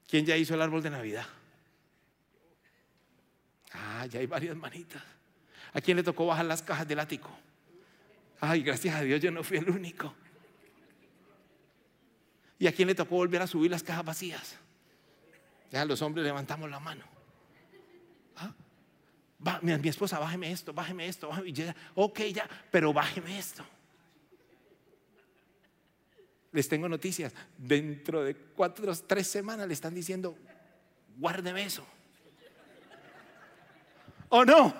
¿Quién 0.08 0.26
ya 0.26 0.36
hizo 0.36 0.54
el 0.54 0.62
árbol 0.62 0.82
de 0.82 0.90
Navidad? 0.90 1.26
Ah, 3.72 4.06
ya 4.06 4.20
hay 4.20 4.26
varias 4.26 4.56
manitas. 4.56 5.02
¿A 5.72 5.80
quién 5.80 5.96
le 5.96 6.02
tocó 6.02 6.26
bajar 6.26 6.44
las 6.44 6.62
cajas 6.62 6.86
del 6.86 7.00
ático? 7.00 7.30
Ay, 8.40 8.62
gracias 8.62 8.94
a 8.94 9.02
Dios 9.02 9.20
yo 9.20 9.30
no 9.30 9.42
fui 9.42 9.56
el 9.58 9.70
único. 9.70 10.14
¿Y 12.58 12.66
a 12.66 12.72
quién 12.72 12.88
le 12.88 12.94
tocó 12.94 13.16
volver 13.16 13.40
a 13.42 13.46
subir 13.46 13.70
las 13.70 13.82
cajas 13.82 14.04
vacías? 14.04 14.56
Ya 15.70 15.84
los 15.84 16.02
hombres 16.02 16.24
levantamos 16.24 16.70
la 16.70 16.78
mano. 16.78 17.04
¿Ah? 18.36 19.60
mi, 19.62 19.88
esposa, 19.88 20.18
bájeme 20.18 20.52
esto, 20.52 20.72
bájeme 20.72 21.08
esto, 21.08 21.28
bájeme. 21.28 21.74
ok, 21.94 22.20
ya, 22.32 22.48
pero 22.70 22.92
bájeme 22.92 23.38
esto 23.38 23.64
les 26.52 26.68
tengo 26.68 26.88
noticias. 26.88 27.32
Dentro 27.56 28.22
de 28.22 28.36
cuatro, 28.36 28.94
tres 29.06 29.26
semanas 29.26 29.66
le 29.66 29.74
están 29.74 29.94
diciendo, 29.94 30.36
guárdeme 31.16 31.64
eso. 31.64 31.86
¿O 34.28 34.44
no? 34.44 34.74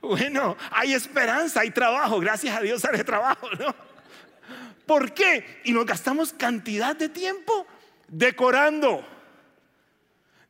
Bueno, 0.00 0.56
hay 0.70 0.92
esperanza, 0.92 1.60
hay 1.60 1.70
trabajo. 1.70 2.20
Gracias 2.20 2.56
a 2.56 2.60
Dios 2.60 2.80
sale 2.80 3.02
trabajo, 3.04 3.48
¿no? 3.58 3.74
¿Por 4.86 5.12
qué? 5.14 5.60
Y 5.64 5.72
nos 5.72 5.86
gastamos 5.86 6.32
cantidad 6.32 6.96
de 6.96 7.08
tiempo 7.08 7.66
decorando. 8.08 9.04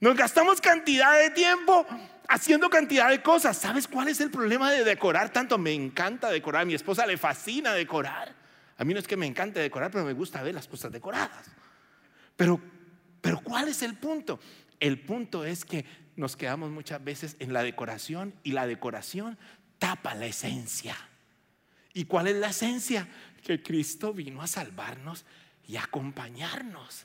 Nos 0.00 0.16
gastamos 0.16 0.60
cantidad 0.60 1.18
de 1.18 1.30
tiempo 1.30 1.86
haciendo 2.28 2.70
cantidad 2.70 3.10
de 3.10 3.22
cosas. 3.22 3.56
¿Sabes 3.56 3.86
cuál 3.86 4.08
es 4.08 4.20
el 4.20 4.30
problema 4.30 4.70
de 4.70 4.84
decorar 4.84 5.30
tanto? 5.30 5.58
Me 5.58 5.72
encanta 5.72 6.30
decorar. 6.30 6.62
A 6.62 6.64
mi 6.64 6.74
esposa 6.74 7.06
le 7.06 7.18
fascina 7.18 7.74
decorar. 7.74 8.39
A 8.80 8.84
mí 8.84 8.94
no 8.94 8.98
es 8.98 9.06
que 9.06 9.18
me 9.18 9.26
encante 9.26 9.60
decorar, 9.60 9.90
pero 9.90 10.06
me 10.06 10.14
gusta 10.14 10.42
ver 10.42 10.54
las 10.54 10.66
cosas 10.66 10.90
decoradas. 10.90 11.50
Pero, 12.34 12.58
pero 13.20 13.38
¿cuál 13.42 13.68
es 13.68 13.82
el 13.82 13.98
punto? 13.98 14.40
El 14.80 14.98
punto 15.02 15.44
es 15.44 15.66
que 15.66 15.84
nos 16.16 16.34
quedamos 16.34 16.70
muchas 16.70 17.04
veces 17.04 17.36
en 17.40 17.52
la 17.52 17.62
decoración 17.62 18.32
y 18.42 18.52
la 18.52 18.66
decoración 18.66 19.36
tapa 19.78 20.14
la 20.14 20.24
esencia. 20.24 20.96
¿Y 21.92 22.06
cuál 22.06 22.28
es 22.28 22.36
la 22.36 22.48
esencia? 22.48 23.06
Que 23.44 23.62
Cristo 23.62 24.14
vino 24.14 24.40
a 24.40 24.46
salvarnos 24.46 25.26
y 25.68 25.76
a 25.76 25.82
acompañarnos. 25.82 27.04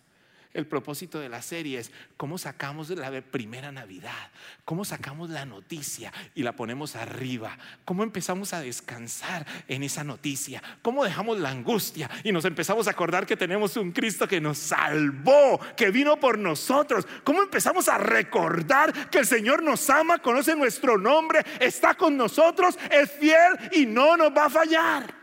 El 0.55 0.65
propósito 0.65 1.19
de 1.19 1.27
la 1.27 1.41
serie 1.41 1.79
es 1.79 1.91
cómo 2.15 2.37
sacamos 2.37 2.89
la 2.89 3.11
primera 3.21 3.73
Navidad, 3.73 4.31
cómo 4.63 4.85
sacamos 4.85 5.29
la 5.29 5.43
noticia 5.43 6.13
y 6.33 6.43
la 6.43 6.53
ponemos 6.53 6.95
arriba, 6.95 7.57
cómo 7.83 8.03
empezamos 8.03 8.53
a 8.53 8.61
descansar 8.61 9.45
en 9.67 9.83
esa 9.83 10.05
noticia, 10.05 10.63
cómo 10.81 11.03
dejamos 11.03 11.39
la 11.39 11.49
angustia 11.49 12.09
y 12.23 12.31
nos 12.31 12.45
empezamos 12.45 12.87
a 12.87 12.91
acordar 12.91 13.25
que 13.25 13.35
tenemos 13.35 13.75
un 13.75 13.91
Cristo 13.91 14.29
que 14.29 14.39
nos 14.39 14.57
salvó, 14.57 15.59
que 15.75 15.91
vino 15.91 16.17
por 16.17 16.39
nosotros, 16.39 17.05
cómo 17.25 17.41
empezamos 17.41 17.89
a 17.89 17.97
recordar 17.97 19.09
que 19.09 19.17
el 19.17 19.25
Señor 19.25 19.61
nos 19.61 19.89
ama, 19.89 20.19
conoce 20.19 20.55
nuestro 20.55 20.97
nombre, 20.97 21.43
está 21.59 21.95
con 21.95 22.15
nosotros, 22.15 22.79
es 22.89 23.11
fiel 23.11 23.59
y 23.73 23.85
no 23.85 24.15
nos 24.15 24.31
va 24.31 24.45
a 24.45 24.49
fallar. 24.49 25.13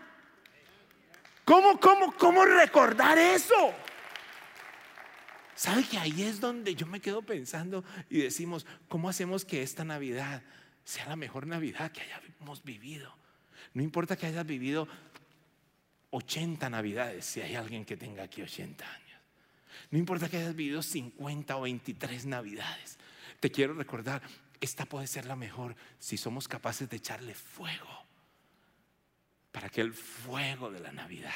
¿Cómo, 1.47 1.81
cómo, 1.81 2.12
cómo 2.19 2.45
recordar 2.45 3.17
eso? 3.17 3.75
¿Sabe 5.62 5.85
que 5.85 5.97
ahí 5.97 6.25
es 6.25 6.40
donde 6.40 6.75
yo 6.75 6.88
me 6.88 6.99
quedo 6.99 7.23
pensando 7.23 7.85
y 8.11 8.19
decimos, 8.19 8.66
¿cómo 8.88 9.09
hacemos 9.09 9.45
que 9.45 9.62
esta 9.62 9.85
Navidad 9.85 10.42
sea 10.83 11.07
la 11.07 11.14
mejor 11.14 11.47
Navidad 11.47 11.92
que 11.92 12.00
hayamos 12.00 12.64
vivido? 12.64 13.14
No 13.73 13.81
importa 13.81 14.16
que 14.16 14.26
hayas 14.26 14.45
vivido 14.45 14.88
80 16.11 16.69
Navidades, 16.69 17.25
si 17.26 17.42
hay 17.42 17.54
alguien 17.54 17.85
que 17.85 17.97
tenga 17.97 18.25
aquí 18.25 18.42
80 18.42 18.85
años. 18.85 19.21
No 19.92 19.99
importa 19.99 20.28
que 20.28 20.38
hayas 20.38 20.57
vivido 20.57 20.83
50 20.83 21.57
o 21.57 21.61
23 21.61 22.26
Navidades. 22.26 22.99
Te 23.38 23.52
quiero 23.52 23.75
recordar, 23.75 24.21
esta 24.61 24.85
puede 24.85 25.07
ser 25.07 25.26
la 25.26 25.37
mejor 25.37 25.76
si 26.00 26.16
somos 26.16 26.49
capaces 26.49 26.90
de 26.90 26.97
echarle 26.97 27.35
fuego 27.35 28.04
para 29.52 29.69
que 29.69 29.81
el 29.81 29.92
fuego 29.95 30.73
de 30.73 30.81
la 30.81 30.90
Navidad, 30.90 31.31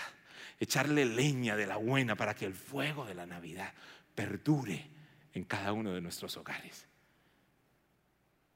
echarle 0.59 1.05
leña 1.05 1.55
de 1.55 1.69
la 1.69 1.77
buena 1.77 2.17
para 2.17 2.35
que 2.35 2.47
el 2.47 2.55
fuego 2.55 3.05
de 3.05 3.15
la 3.15 3.27
Navidad 3.27 3.73
perdure 4.17 4.89
en 5.35 5.45
cada 5.45 5.73
uno 5.73 5.93
de 5.93 6.01
nuestros 6.01 6.37
hogares. 6.37 6.87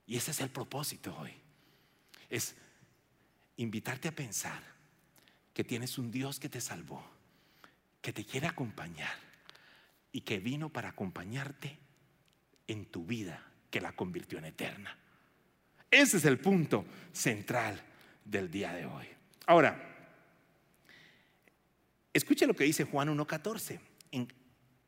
Y 0.06 0.16
ese 0.16 0.32
es 0.32 0.40
el 0.40 0.50
propósito 0.50 1.16
hoy. 1.16 1.32
Es 2.28 2.56
invitarte 3.58 4.08
a 4.08 4.12
pensar 4.12 4.60
que 5.54 5.62
tienes 5.62 5.98
un 5.98 6.10
Dios 6.10 6.40
que 6.40 6.48
te 6.48 6.60
salvó, 6.60 7.04
que 8.00 8.12
te 8.12 8.24
quiere 8.24 8.48
acompañar 8.48 9.14
y 10.10 10.22
que 10.22 10.40
vino 10.40 10.70
para 10.70 10.88
acompañarte 10.88 11.78
en 12.66 12.86
tu 12.86 13.04
vida, 13.04 13.46
que 13.70 13.80
la 13.80 13.92
convirtió 13.92 14.38
en 14.38 14.46
eterna. 14.46 14.96
Ese 15.90 16.16
es 16.16 16.24
el 16.24 16.38
punto 16.38 16.84
central 17.12 17.80
del 18.24 18.50
día 18.50 18.72
de 18.72 18.86
hoy. 18.86 19.06
Ahora, 19.46 20.16
escuche 22.12 22.46
lo 22.46 22.54
que 22.54 22.64
dice 22.64 22.84
Juan 22.84 23.08
1.14. 23.16 23.78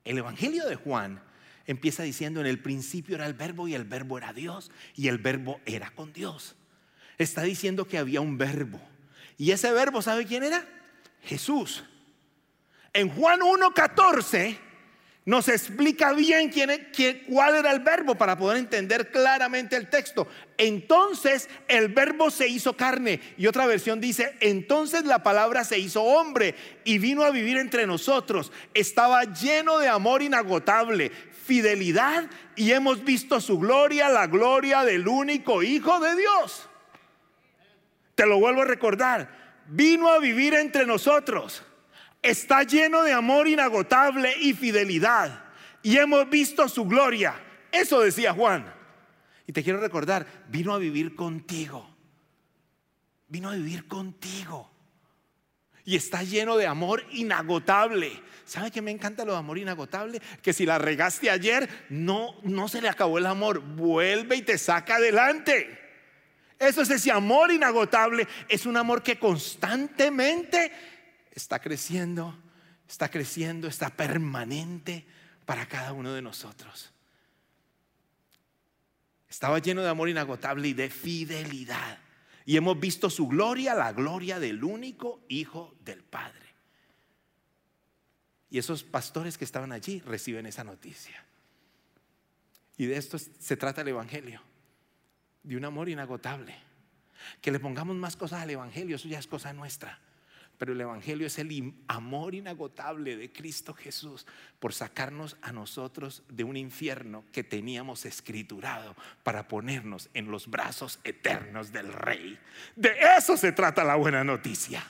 El 0.04 0.18
Evangelio 0.18 0.66
de 0.66 0.76
Juan 0.76 1.22
empieza 1.66 2.02
diciendo, 2.02 2.40
en 2.40 2.46
el 2.46 2.60
principio 2.60 3.16
era 3.16 3.26
el 3.26 3.34
verbo 3.34 3.68
y 3.68 3.74
el 3.74 3.84
verbo 3.84 4.18
era 4.18 4.32
Dios 4.32 4.70
y 4.94 5.08
el 5.08 5.18
verbo 5.18 5.60
era 5.64 5.90
con 5.90 6.12
Dios. 6.12 6.56
Está 7.18 7.42
diciendo 7.42 7.86
que 7.86 7.98
había 7.98 8.20
un 8.20 8.38
verbo. 8.38 8.80
Y 9.38 9.52
ese 9.52 9.72
verbo, 9.72 10.02
¿sabe 10.02 10.26
quién 10.26 10.42
era? 10.42 10.66
Jesús. 11.22 11.84
En 12.92 13.08
Juan 13.08 13.40
1.14 13.40 14.58
nos 15.24 15.48
explica 15.48 16.12
bien 16.14 16.50
quién, 16.50 17.22
cuál 17.28 17.54
era 17.54 17.70
el 17.70 17.78
verbo 17.80 18.16
para 18.16 18.36
poder 18.36 18.58
entender 18.58 19.12
claramente 19.12 19.76
el 19.76 19.88
texto. 19.88 20.26
Entonces 20.58 21.48
el 21.68 21.88
verbo 21.88 22.30
se 22.30 22.48
hizo 22.48 22.76
carne. 22.76 23.20
Y 23.36 23.46
otra 23.46 23.66
versión 23.66 24.00
dice, 24.00 24.34
entonces 24.40 25.04
la 25.04 25.22
palabra 25.22 25.62
se 25.62 25.78
hizo 25.78 26.02
hombre 26.02 26.56
y 26.84 26.98
vino 26.98 27.22
a 27.22 27.30
vivir 27.30 27.56
entre 27.56 27.86
nosotros. 27.86 28.50
Estaba 28.74 29.22
lleno 29.24 29.78
de 29.78 29.88
amor 29.88 30.22
inagotable, 30.22 31.10
fidelidad 31.10 32.28
y 32.56 32.72
hemos 32.72 33.04
visto 33.04 33.40
su 33.40 33.60
gloria, 33.60 34.08
la 34.08 34.26
gloria 34.26 34.82
del 34.82 35.06
único 35.06 35.62
Hijo 35.62 36.00
de 36.00 36.16
Dios. 36.16 36.68
Te 38.16 38.26
lo 38.26 38.40
vuelvo 38.40 38.62
a 38.62 38.66
recordar. 38.66 39.40
Vino 39.68 40.08
a 40.08 40.18
vivir 40.18 40.54
entre 40.54 40.84
nosotros 40.84 41.62
está 42.22 42.62
lleno 42.62 43.02
de 43.02 43.12
amor 43.12 43.48
inagotable 43.48 44.34
y 44.40 44.54
fidelidad. 44.54 45.44
Y 45.82 45.98
hemos 45.98 46.30
visto 46.30 46.68
su 46.68 46.84
gloria. 46.84 47.34
Eso 47.70 48.00
decía 48.00 48.32
Juan. 48.32 48.72
Y 49.46 49.52
te 49.52 49.62
quiero 49.62 49.80
recordar, 49.80 50.26
vino 50.48 50.72
a 50.72 50.78
vivir 50.78 51.16
contigo. 51.16 51.88
Vino 53.28 53.50
a 53.50 53.56
vivir 53.56 53.88
contigo. 53.88 54.70
Y 55.84 55.96
está 55.96 56.22
lleno 56.22 56.56
de 56.56 56.66
amor 56.66 57.04
inagotable. 57.10 58.12
¿Sabe 58.44 58.70
que 58.70 58.82
me 58.82 58.92
encanta 58.92 59.24
lo 59.24 59.32
de 59.32 59.38
amor 59.38 59.58
inagotable? 59.58 60.20
Que 60.40 60.52
si 60.52 60.64
la 60.64 60.78
regaste 60.78 61.28
ayer, 61.28 61.68
no, 61.88 62.36
no 62.42 62.68
se 62.68 62.80
le 62.80 62.88
acabó 62.88 63.18
el 63.18 63.26
amor. 63.26 63.60
Vuelve 63.60 64.36
y 64.36 64.42
te 64.42 64.58
saca 64.58 64.96
adelante. 64.96 65.80
Eso 66.58 66.82
es 66.82 66.90
ese 66.90 67.10
amor 67.10 67.50
inagotable. 67.50 68.28
Es 68.48 68.66
un 68.66 68.76
amor 68.76 69.02
que 69.02 69.18
constantemente 69.18 70.70
está 71.32 71.60
creciendo, 71.60 72.36
está 72.88 73.10
creciendo, 73.10 73.66
está 73.66 73.90
permanente 73.90 75.06
para 75.44 75.66
cada 75.66 75.92
uno 75.92 76.12
de 76.12 76.22
nosotros. 76.22 76.92
Estaba 79.28 79.58
lleno 79.58 79.82
de 79.82 79.88
amor 79.88 80.08
inagotable 80.08 80.68
y 80.68 80.74
de 80.74 80.90
fidelidad. 80.90 81.98
Y 82.44 82.56
hemos 82.56 82.78
visto 82.78 83.08
su 83.08 83.28
gloria, 83.28 83.74
la 83.74 83.92
gloria 83.92 84.38
del 84.38 84.62
único 84.62 85.24
Hijo 85.28 85.74
del 85.80 86.02
Padre. 86.02 86.52
Y 88.50 88.58
esos 88.58 88.84
pastores 88.84 89.38
que 89.38 89.46
estaban 89.46 89.72
allí 89.72 90.00
reciben 90.00 90.44
esa 90.44 90.64
noticia. 90.64 91.24
Y 92.76 92.86
de 92.86 92.96
esto 92.96 93.18
se 93.18 93.56
trata 93.56 93.80
el 93.80 93.88
Evangelio, 93.88 94.42
de 95.42 95.56
un 95.56 95.64
amor 95.64 95.88
inagotable. 95.88 96.54
Que 97.40 97.52
le 97.52 97.60
pongamos 97.60 97.96
más 97.96 98.16
cosas 98.16 98.42
al 98.42 98.50
Evangelio, 98.50 98.96
eso 98.96 99.08
ya 99.08 99.18
es 99.18 99.26
cosa 99.26 99.52
nuestra. 99.52 99.98
Pero 100.62 100.74
el 100.74 100.80
Evangelio 100.80 101.26
es 101.26 101.40
el 101.40 101.74
amor 101.88 102.36
inagotable 102.36 103.16
de 103.16 103.32
Cristo 103.32 103.74
Jesús 103.74 104.28
por 104.60 104.72
sacarnos 104.72 105.36
a 105.42 105.50
nosotros 105.50 106.22
de 106.28 106.44
un 106.44 106.56
infierno 106.56 107.24
que 107.32 107.42
teníamos 107.42 108.04
escriturado 108.04 108.94
para 109.24 109.48
ponernos 109.48 110.08
en 110.14 110.30
los 110.30 110.46
brazos 110.46 111.00
eternos 111.02 111.72
del 111.72 111.92
Rey. 111.92 112.38
De 112.76 112.92
eso 113.18 113.36
se 113.36 113.50
trata 113.50 113.82
la 113.82 113.96
buena 113.96 114.22
noticia. 114.22 114.84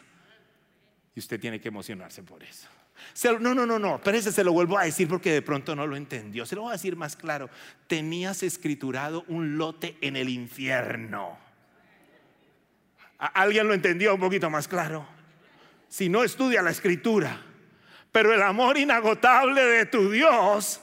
Y 1.14 1.20
usted 1.20 1.40
tiene 1.40 1.58
que 1.58 1.68
emocionarse 1.68 2.22
por 2.22 2.42
eso. 2.42 2.68
No, 3.40 3.54
no, 3.54 3.64
no, 3.64 3.78
no, 3.78 3.98
pero 4.04 4.18
ese 4.18 4.30
se 4.30 4.44
lo 4.44 4.52
vuelvo 4.52 4.76
a 4.76 4.84
decir 4.84 5.08
porque 5.08 5.32
de 5.32 5.40
pronto 5.40 5.74
no 5.74 5.86
lo 5.86 5.96
entendió. 5.96 6.44
Se 6.44 6.54
lo 6.54 6.60
voy 6.60 6.72
a 6.72 6.72
decir 6.72 6.96
más 6.96 7.16
claro. 7.16 7.48
Tenías 7.86 8.42
escriturado 8.42 9.24
un 9.26 9.56
lote 9.56 9.96
en 10.02 10.16
el 10.16 10.28
infierno. 10.28 11.38
¿Alguien 13.16 13.66
lo 13.66 13.72
entendió 13.72 14.14
un 14.14 14.20
poquito 14.20 14.50
más 14.50 14.68
claro? 14.68 15.21
Si 15.92 16.08
no 16.08 16.24
estudia 16.24 16.62
la 16.62 16.70
escritura. 16.70 17.38
Pero 18.10 18.32
el 18.32 18.40
amor 18.42 18.78
inagotable 18.78 19.62
de 19.62 19.84
tu 19.84 20.10
Dios 20.10 20.80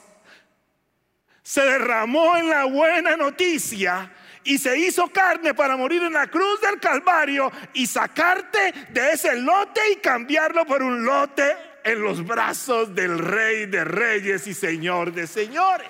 se 1.41 1.61
derramó 1.61 2.37
en 2.37 2.47
la 2.47 2.65
buena 2.65 3.17
noticia 3.17 4.11
y 4.43 4.59
se 4.59 4.77
hizo 4.77 5.07
carne 5.07 5.55
para 5.55 5.75
morir 5.75 6.03
en 6.03 6.13
la 6.13 6.27
cruz 6.27 6.61
del 6.61 6.79
Calvario 6.79 7.51
y 7.73 7.87
sacarte 7.87 8.71
de 8.91 9.13
ese 9.13 9.35
lote 9.35 9.81
y 9.93 9.95
cambiarlo 9.95 10.63
por 10.67 10.83
un 10.83 11.03
lote 11.03 11.57
en 11.83 12.03
los 12.03 12.23
brazos 12.23 12.93
del 12.93 13.17
Rey 13.17 13.65
de 13.65 13.83
Reyes 13.83 14.45
y 14.45 14.53
Señor 14.53 15.11
de 15.11 15.25
Señores. 15.25 15.89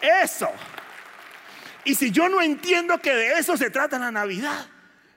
Eso. 0.00 0.48
Y 1.84 1.96
si 1.96 2.12
yo 2.12 2.28
no 2.28 2.40
entiendo 2.40 2.98
que 2.98 3.12
de 3.12 3.32
eso 3.32 3.56
se 3.56 3.68
trata 3.70 3.98
la 3.98 4.12
Navidad, 4.12 4.64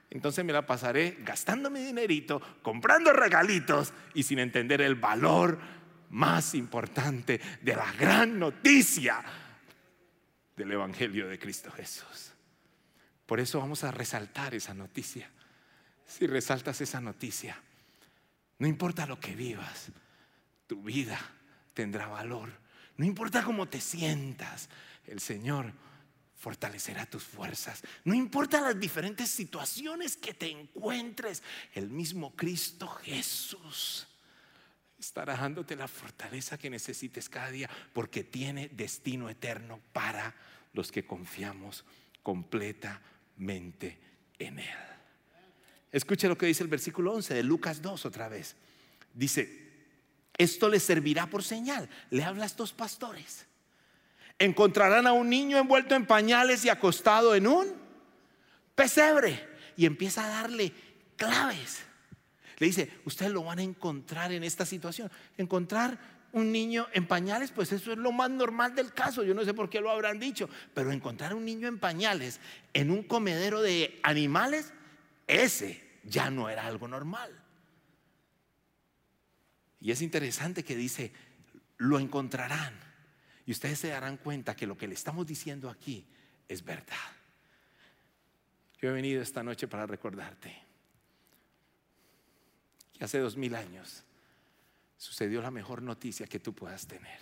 entonces 0.10 0.44
me 0.44 0.54
la 0.54 0.66
pasaré 0.66 1.18
gastando 1.20 1.70
mi 1.70 1.82
dinerito, 1.82 2.42
comprando 2.62 3.14
regalitos 3.14 3.94
y 4.14 4.24
sin 4.24 4.40
entender 4.40 4.82
el 4.82 4.96
valor 4.96 5.60
más 6.10 6.56
importante 6.56 7.40
de 7.62 7.76
la 7.76 7.92
gran 7.94 8.40
noticia 8.40 9.24
del 10.56 10.72
Evangelio 10.72 11.28
de 11.28 11.38
Cristo 11.38 11.72
Jesús. 11.72 12.34
Por 13.26 13.40
eso 13.40 13.60
vamos 13.60 13.84
a 13.84 13.92
resaltar 13.92 14.56
esa 14.56 14.74
noticia. 14.74 15.30
Si 16.06 16.26
resaltas 16.26 16.82
esa 16.82 17.00
noticia, 17.00 17.62
no 18.58 18.68
importa 18.68 19.06
lo 19.06 19.20
que 19.20 19.36
vivas, 19.36 19.92
tu 20.66 20.82
vida 20.82 21.20
tendrá 21.76 22.08
valor. 22.08 22.50
No 22.98 23.06
importa 23.06 23.44
cómo 23.44 23.68
te 23.68 23.80
sientas, 23.80 24.70
el 25.06 25.20
Señor 25.20 25.72
fortalecerá 26.40 27.06
tus 27.06 27.24
fuerzas. 27.24 27.84
No 28.06 28.14
importa 28.14 28.62
las 28.62 28.80
diferentes 28.80 29.30
situaciones 29.30 30.16
que 30.16 30.34
te 30.34 30.50
encuentres, 30.50 31.44
el 31.76 31.90
mismo 31.90 32.34
Cristo 32.36 32.88
Jesús 32.88 34.08
estará 34.98 35.36
dándote 35.36 35.76
la 35.76 35.88
fortaleza 35.88 36.58
que 36.58 36.70
necesites 36.70 37.30
cada 37.30 37.52
día 37.52 37.70
porque 37.94 38.24
tiene 38.24 38.70
destino 38.70 39.30
eterno 39.30 39.82
para 39.94 40.34
los 40.74 40.92
que 40.92 41.06
confiamos 41.06 41.84
completamente 42.24 44.00
en 44.40 44.60
Él. 44.60 44.78
Escuche 45.92 46.28
lo 46.28 46.38
que 46.38 46.46
dice 46.46 46.64
el 46.64 46.70
versículo 46.70 47.14
11 47.14 47.34
de 47.34 47.44
Lucas 47.44 47.82
2 47.82 48.06
otra 48.06 48.30
vez. 48.30 48.56
Dice, 49.14 49.68
esto 50.38 50.70
les 50.70 50.84
servirá 50.84 51.28
por 51.30 51.44
señal. 51.44 51.90
Le 52.12 52.24
habla 52.24 52.44
a 52.44 52.48
estos 52.48 52.72
pastores 52.72 53.49
encontrarán 54.40 55.06
a 55.06 55.12
un 55.12 55.30
niño 55.30 55.58
envuelto 55.58 55.96
en 55.96 56.06
pañales 56.06 56.66
y 56.66 56.70
acostado 56.70 57.36
en 57.36 57.46
un 57.46 57.68
pesebre. 58.74 59.48
Y 59.76 59.86
empieza 59.86 60.26
a 60.26 60.30
darle 60.42 60.74
claves. 61.16 61.84
Le 62.58 62.68
dice, 62.68 62.92
ustedes 63.06 63.32
lo 63.32 63.44
van 63.44 63.60
a 63.60 63.64
encontrar 63.64 64.32
en 64.32 64.44
esta 64.44 64.66
situación. 64.66 65.12
Encontrar 65.38 65.98
un 66.32 66.52
niño 66.52 66.88
en 66.94 67.08
pañales, 67.08 67.52
pues 67.52 67.72
eso 67.72 67.92
es 67.92 67.98
lo 67.98 68.12
más 68.12 68.30
normal 68.30 68.76
del 68.76 68.94
caso. 68.94 69.24
Yo 69.24 69.34
no 69.34 69.46
sé 69.46 69.54
por 69.54 69.70
qué 69.70 69.82
lo 69.82 69.90
habrán 69.90 70.20
dicho, 70.20 70.50
pero 70.74 70.92
encontrar 70.92 71.34
un 71.34 71.46
niño 71.46 71.68
en 71.68 71.80
pañales 71.80 72.40
en 72.74 72.92
un 72.92 73.04
comedero 73.04 73.62
de 73.62 74.00
animales, 74.04 74.74
ese 75.28 75.82
ya 76.04 76.30
no 76.30 76.50
era 76.50 76.66
algo 76.66 76.88
normal. 76.88 77.32
Y 79.82 79.92
es 79.92 80.02
interesante 80.02 80.64
que 80.64 80.76
dice, 80.76 81.14
lo 81.78 82.00
encontrarán. 82.00 82.89
Y 83.50 83.52
ustedes 83.52 83.80
se 83.80 83.88
darán 83.88 84.18
cuenta 84.18 84.56
que 84.56 84.68
lo 84.68 84.78
que 84.78 84.88
le 84.88 84.94
estamos 84.94 85.26
diciendo 85.26 85.72
aquí 85.72 86.06
es 86.48 86.64
verdad. 86.64 86.96
Yo 88.80 88.90
he 88.90 88.94
venido 88.94 89.24
esta 89.24 89.42
noche 89.42 89.68
para 89.68 89.88
recordarte 89.88 90.56
que 92.94 93.04
hace 93.04 93.18
dos 93.18 93.36
mil 93.36 93.56
años 93.56 94.04
sucedió 94.98 95.42
la 95.42 95.50
mejor 95.50 95.82
noticia 95.82 96.28
que 96.28 96.40
tú 96.40 96.54
puedas 96.54 96.86
tener. 96.86 97.20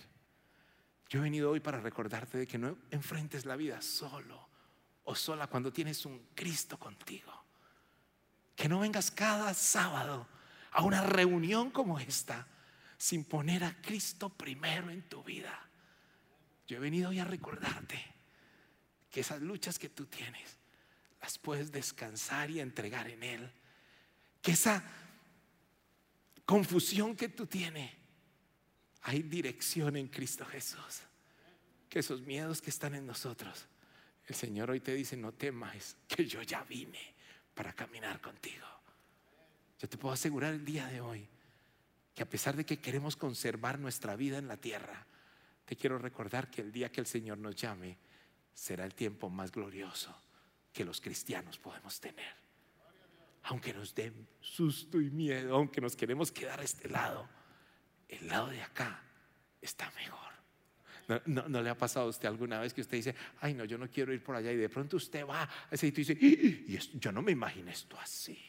Yo 1.07 1.21
he 1.21 1.23
venido 1.23 1.49
hoy 1.49 1.61
para 1.61 1.79
recordarte 1.79 2.39
de 2.39 2.45
que 2.45 2.57
no 2.57 2.77
enfrentes 2.91 3.45
la 3.45 3.55
vida 3.55 3.81
solo 3.81 4.49
o 5.05 5.15
sola 5.15 5.47
cuando 5.47 5.71
tienes 5.71 6.05
un 6.05 6.27
Cristo 6.35 6.77
contigo. 6.77 7.31
Que 8.53 8.67
no 8.67 8.79
vengas 8.79 9.11
cada 9.11 9.53
sábado 9.53 10.27
a 10.71 10.83
una 10.83 11.03
reunión 11.03 11.71
como 11.71 11.97
esta 11.99 12.45
sin 12.97 13.23
poner 13.23 13.63
a 13.63 13.81
Cristo 13.81 14.27
primero 14.27 14.89
en 14.89 15.03
tu 15.03 15.23
vida. 15.23 15.66
Yo 16.67 16.77
he 16.77 16.79
venido 16.79 17.09
hoy 17.09 17.19
a 17.19 17.25
recordarte 17.25 18.03
que 19.09 19.21
esas 19.21 19.41
luchas 19.41 19.79
que 19.79 19.89
tú 19.89 20.05
tienes 20.05 20.57
las 21.21 21.37
puedes 21.37 21.71
descansar 21.71 22.51
y 22.51 22.59
entregar 22.59 23.09
en 23.09 23.23
Él. 23.23 23.51
Que 24.41 24.51
esa 24.51 24.83
confusión 26.45 27.15
que 27.15 27.29
tú 27.29 27.47
tienes, 27.47 27.91
hay 29.01 29.23
dirección 29.23 29.95
en 29.95 30.07
Cristo 30.07 30.45
Jesús. 30.45 31.01
Que 31.89 31.99
esos 31.99 32.21
miedos 32.21 32.61
que 32.61 32.69
están 32.69 32.95
en 32.95 33.07
nosotros, 33.07 33.65
el 34.27 34.35
Señor 34.35 34.69
hoy 34.69 34.81
te 34.81 34.93
dice, 34.93 35.15
no 35.15 35.31
temas, 35.31 35.95
que 36.07 36.25
yo 36.25 36.41
ya 36.41 36.63
vine 36.63 37.15
para 37.53 37.73
caminar 37.73 38.19
contigo. 38.19 38.67
Yo 39.79 39.87
te 39.87 39.97
puedo 39.97 40.13
asegurar 40.13 40.53
el 40.53 40.65
día 40.65 40.87
de 40.87 40.99
hoy 40.99 41.27
que 42.13 42.23
a 42.23 42.29
pesar 42.29 42.55
de 42.55 42.65
que 42.65 42.79
queremos 42.79 43.15
conservar 43.15 43.79
nuestra 43.79 44.15
vida 44.15 44.37
en 44.37 44.47
la 44.47 44.57
tierra, 44.57 45.05
te 45.67 45.75
quiero 45.75 45.97
recordar 45.99 46.49
que 46.49 46.61
el 46.61 46.71
día 46.71 46.89
que 46.89 47.01
el 47.01 47.05
Señor 47.05 47.37
nos 47.39 47.53
llame 47.53 47.97
será 48.53 48.85
el 48.85 48.95
tiempo 48.95 49.29
más 49.29 49.51
glorioso 49.51 50.15
que 50.71 50.85
los 50.85 51.01
cristianos 51.01 51.59
podemos 51.59 51.99
tener. 51.99 52.33
Aunque 53.43 53.73
nos 53.73 53.93
den 53.93 54.29
susto 54.39 55.01
y 55.01 55.09
miedo, 55.09 55.57
aunque 55.57 55.81
nos 55.81 55.97
queremos 55.97 56.31
quedar 56.31 56.61
a 56.61 56.63
este 56.63 56.87
lado, 56.87 57.27
el 58.07 58.29
lado 58.29 58.47
de 58.47 58.61
acá 58.61 59.03
está 59.61 59.91
mejor. 59.91 61.25
No, 61.25 61.61
le 61.61 61.69
ha 61.69 61.77
pasado 61.77 62.05
a 62.05 62.09
usted 62.09 62.29
alguna 62.29 62.61
vez 62.61 62.73
que 62.73 62.79
usted 62.79 62.95
dice, 62.95 63.15
ay 63.41 63.53
no, 63.53 63.65
yo 63.65 63.77
no 63.77 63.89
quiero 63.89 64.13
ir 64.13 64.23
por 64.23 64.37
allá 64.37 64.53
y 64.53 64.57
de 64.57 64.69
pronto 64.69 64.95
usted 64.95 65.25
va 65.25 65.43
a 65.43 65.49
ese 65.69 65.87
sitio 65.87 66.01
y 66.01 66.35
dice, 66.35 66.93
y 66.95 66.99
yo 66.99 67.11
no 67.11 67.21
me 67.21 67.33
imagino 67.33 67.69
esto 67.71 67.99
así. 67.99 68.39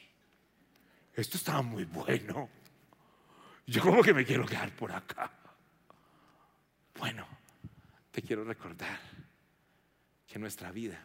Esto 1.15 1.37
estaba 1.37 1.63
muy 1.63 1.85
bueno. 1.85 2.49
Yo 3.67 3.83
como 3.83 4.05
que 4.05 4.15
me 4.15 4.25
quiero 4.25 4.47
quedar 4.47 4.71
por 4.77 4.93
acá. 4.93 5.48
Bueno, 6.97 7.27
te 8.11 8.23
quiero 8.23 8.45
recordar 8.45 8.99
que 10.27 10.39
nuestra 10.39 10.71
vida 10.71 11.01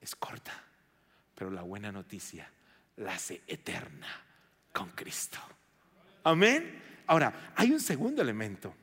es 0.00 0.14
corta, 0.14 0.52
pero 1.34 1.50
la 1.50 1.62
buena 1.62 1.92
noticia 1.92 2.50
la 2.96 3.14
hace 3.14 3.42
eterna 3.46 4.08
con 4.72 4.90
Cristo. 4.90 5.38
Amén. 6.24 6.82
Ahora, 7.06 7.52
hay 7.56 7.72
un 7.72 7.80
segundo 7.80 8.22
elemento 8.22 8.74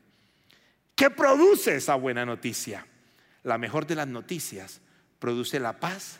que 0.95 1.09
produce 1.09 1.75
esa 1.75 1.95
buena 1.95 2.25
noticia. 2.25 2.85
La 3.43 3.57
mejor 3.57 3.87
de 3.87 3.95
las 3.95 4.07
noticias 4.07 4.81
produce 5.19 5.59
la 5.59 5.79
paz 5.79 6.19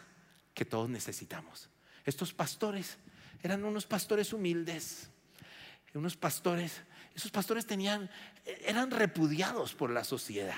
que 0.54 0.66
todos 0.66 0.90
necesitamos. 0.90 1.70
Estos 2.06 2.34
pastores 2.34 2.98
eran 3.44 3.64
unos 3.66 3.86
pastores 3.86 4.34
humildes 4.34 5.10
unos 5.98 6.16
pastores, 6.16 6.82
esos 7.18 7.32
pastores 7.32 7.66
tenían, 7.66 8.12
eran 8.46 8.92
repudiados 8.92 9.74
por 9.74 9.90
la 9.90 10.04
sociedad. 10.04 10.56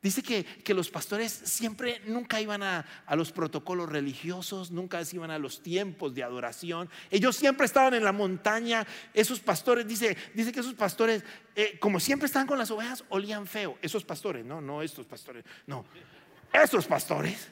Dice 0.00 0.22
que, 0.22 0.44
que, 0.44 0.72
los 0.72 0.88
pastores 0.88 1.32
siempre 1.32 2.00
nunca 2.06 2.40
iban 2.40 2.62
a, 2.62 2.86
los 3.10 3.30
protocolos 3.30 3.90
religiosos, 3.90 4.70
nunca 4.70 5.02
iban 5.12 5.30
a 5.30 5.38
los 5.38 5.62
tiempos 5.62 6.14
de 6.14 6.22
adoración. 6.22 6.88
Ellos 7.10 7.36
siempre 7.36 7.66
estaban 7.66 7.92
en 7.92 8.04
la 8.04 8.12
montaña. 8.12 8.86
Esos 9.12 9.40
pastores, 9.40 9.86
dice, 9.86 10.16
dice 10.32 10.50
que 10.50 10.60
esos 10.60 10.74
pastores, 10.74 11.22
eh, 11.54 11.78
como 11.78 12.00
siempre 12.00 12.24
estaban 12.24 12.46
con 12.46 12.58
las 12.58 12.70
ovejas, 12.70 13.04
olían 13.10 13.46
feo. 13.46 13.78
Esos 13.82 14.04
pastores, 14.04 14.46
no, 14.46 14.62
no 14.62 14.80
estos 14.80 15.04
pastores, 15.04 15.44
no. 15.66 15.84
Esos 16.52 16.86
pastores. 16.86 17.48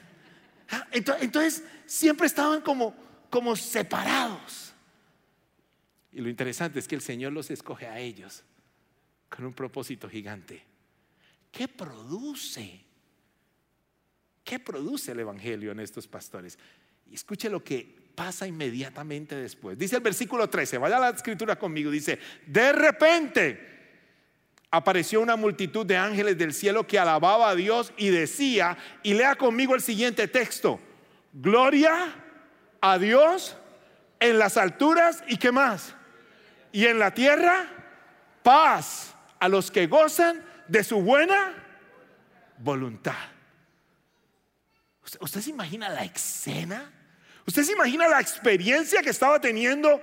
Ah, 0.69 0.87
entonces, 0.91 1.23
entonces 1.23 1.63
siempre 1.85 2.25
estaban 2.25 2.61
como, 2.61 2.95
como 3.29 3.55
separados. 3.55 4.72
Y 6.13 6.21
lo 6.21 6.29
interesante 6.29 6.79
es 6.79 6.87
que 6.87 6.95
el 6.95 7.01
Señor 7.01 7.33
los 7.33 7.49
escoge 7.49 7.87
a 7.87 7.99
ellos 7.99 8.43
con 9.29 9.45
un 9.45 9.53
propósito 9.53 10.07
gigante. 10.07 10.63
¿Qué 11.51 11.67
produce? 11.67 12.81
¿Qué 14.43 14.59
produce 14.59 15.11
el 15.11 15.19
Evangelio 15.21 15.71
en 15.71 15.79
estos 15.79 16.07
pastores? 16.07 16.59
Escuche 17.11 17.49
lo 17.49 17.63
que 17.63 18.03
pasa 18.13 18.45
inmediatamente 18.45 19.35
después. 19.35 19.77
Dice 19.77 19.95
el 19.95 20.03
versículo 20.03 20.47
13, 20.49 20.77
vaya 20.77 20.99
la 20.99 21.09
escritura 21.09 21.57
conmigo, 21.57 21.89
dice, 21.89 22.19
de 22.45 22.71
repente 22.73 23.71
apareció 24.69 25.19
una 25.19 25.35
multitud 25.35 25.85
de 25.85 25.97
ángeles 25.97 26.37
del 26.37 26.53
cielo 26.53 26.85
que 26.85 26.99
alababa 26.99 27.49
a 27.49 27.55
Dios 27.55 27.91
y 27.97 28.09
decía, 28.09 28.77
y 29.01 29.15
lea 29.15 29.35
conmigo 29.35 29.73
el 29.73 29.81
siguiente 29.81 30.27
texto, 30.27 30.79
gloria 31.33 32.15
a 32.81 32.99
Dios 32.99 33.57
en 34.19 34.37
las 34.37 34.57
alturas 34.57 35.23
y 35.27 35.37
qué 35.37 35.51
más 35.51 35.95
y 36.73 36.87
en 36.87 36.99
la 36.99 37.13
tierra 37.13 37.67
paz 38.41 39.13
a 39.39 39.47
los 39.47 39.71
que 39.71 39.87
gozan 39.87 40.43
de 40.67 40.83
su 40.83 41.01
buena 41.01 41.53
voluntad. 42.57 43.15
¿Usted, 45.19 45.39
se 45.39 45.51
imagina 45.51 45.87
la 45.89 46.03
escena? 46.03 46.91
¿Usted 47.45 47.63
se 47.63 47.73
imagina 47.73 48.07
la 48.07 48.19
experiencia 48.19 49.01
que 49.01 49.11
estaba 49.11 49.39
teniendo 49.39 50.01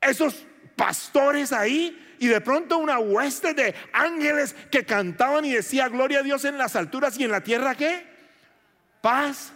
esos 0.00 0.44
pastores 0.74 1.52
ahí? 1.52 2.16
Y 2.18 2.26
de 2.26 2.40
pronto 2.40 2.78
una 2.78 2.98
hueste 2.98 3.54
de 3.54 3.74
ángeles 3.92 4.56
que 4.70 4.84
cantaban 4.84 5.44
y 5.44 5.52
decía 5.52 5.88
gloria 5.88 6.18
a 6.18 6.22
Dios 6.22 6.44
en 6.44 6.58
las 6.58 6.74
alturas 6.74 7.16
y 7.18 7.24
en 7.24 7.30
la 7.30 7.42
tierra 7.42 7.76
qué? 7.76 8.04
Paz. 9.00 9.52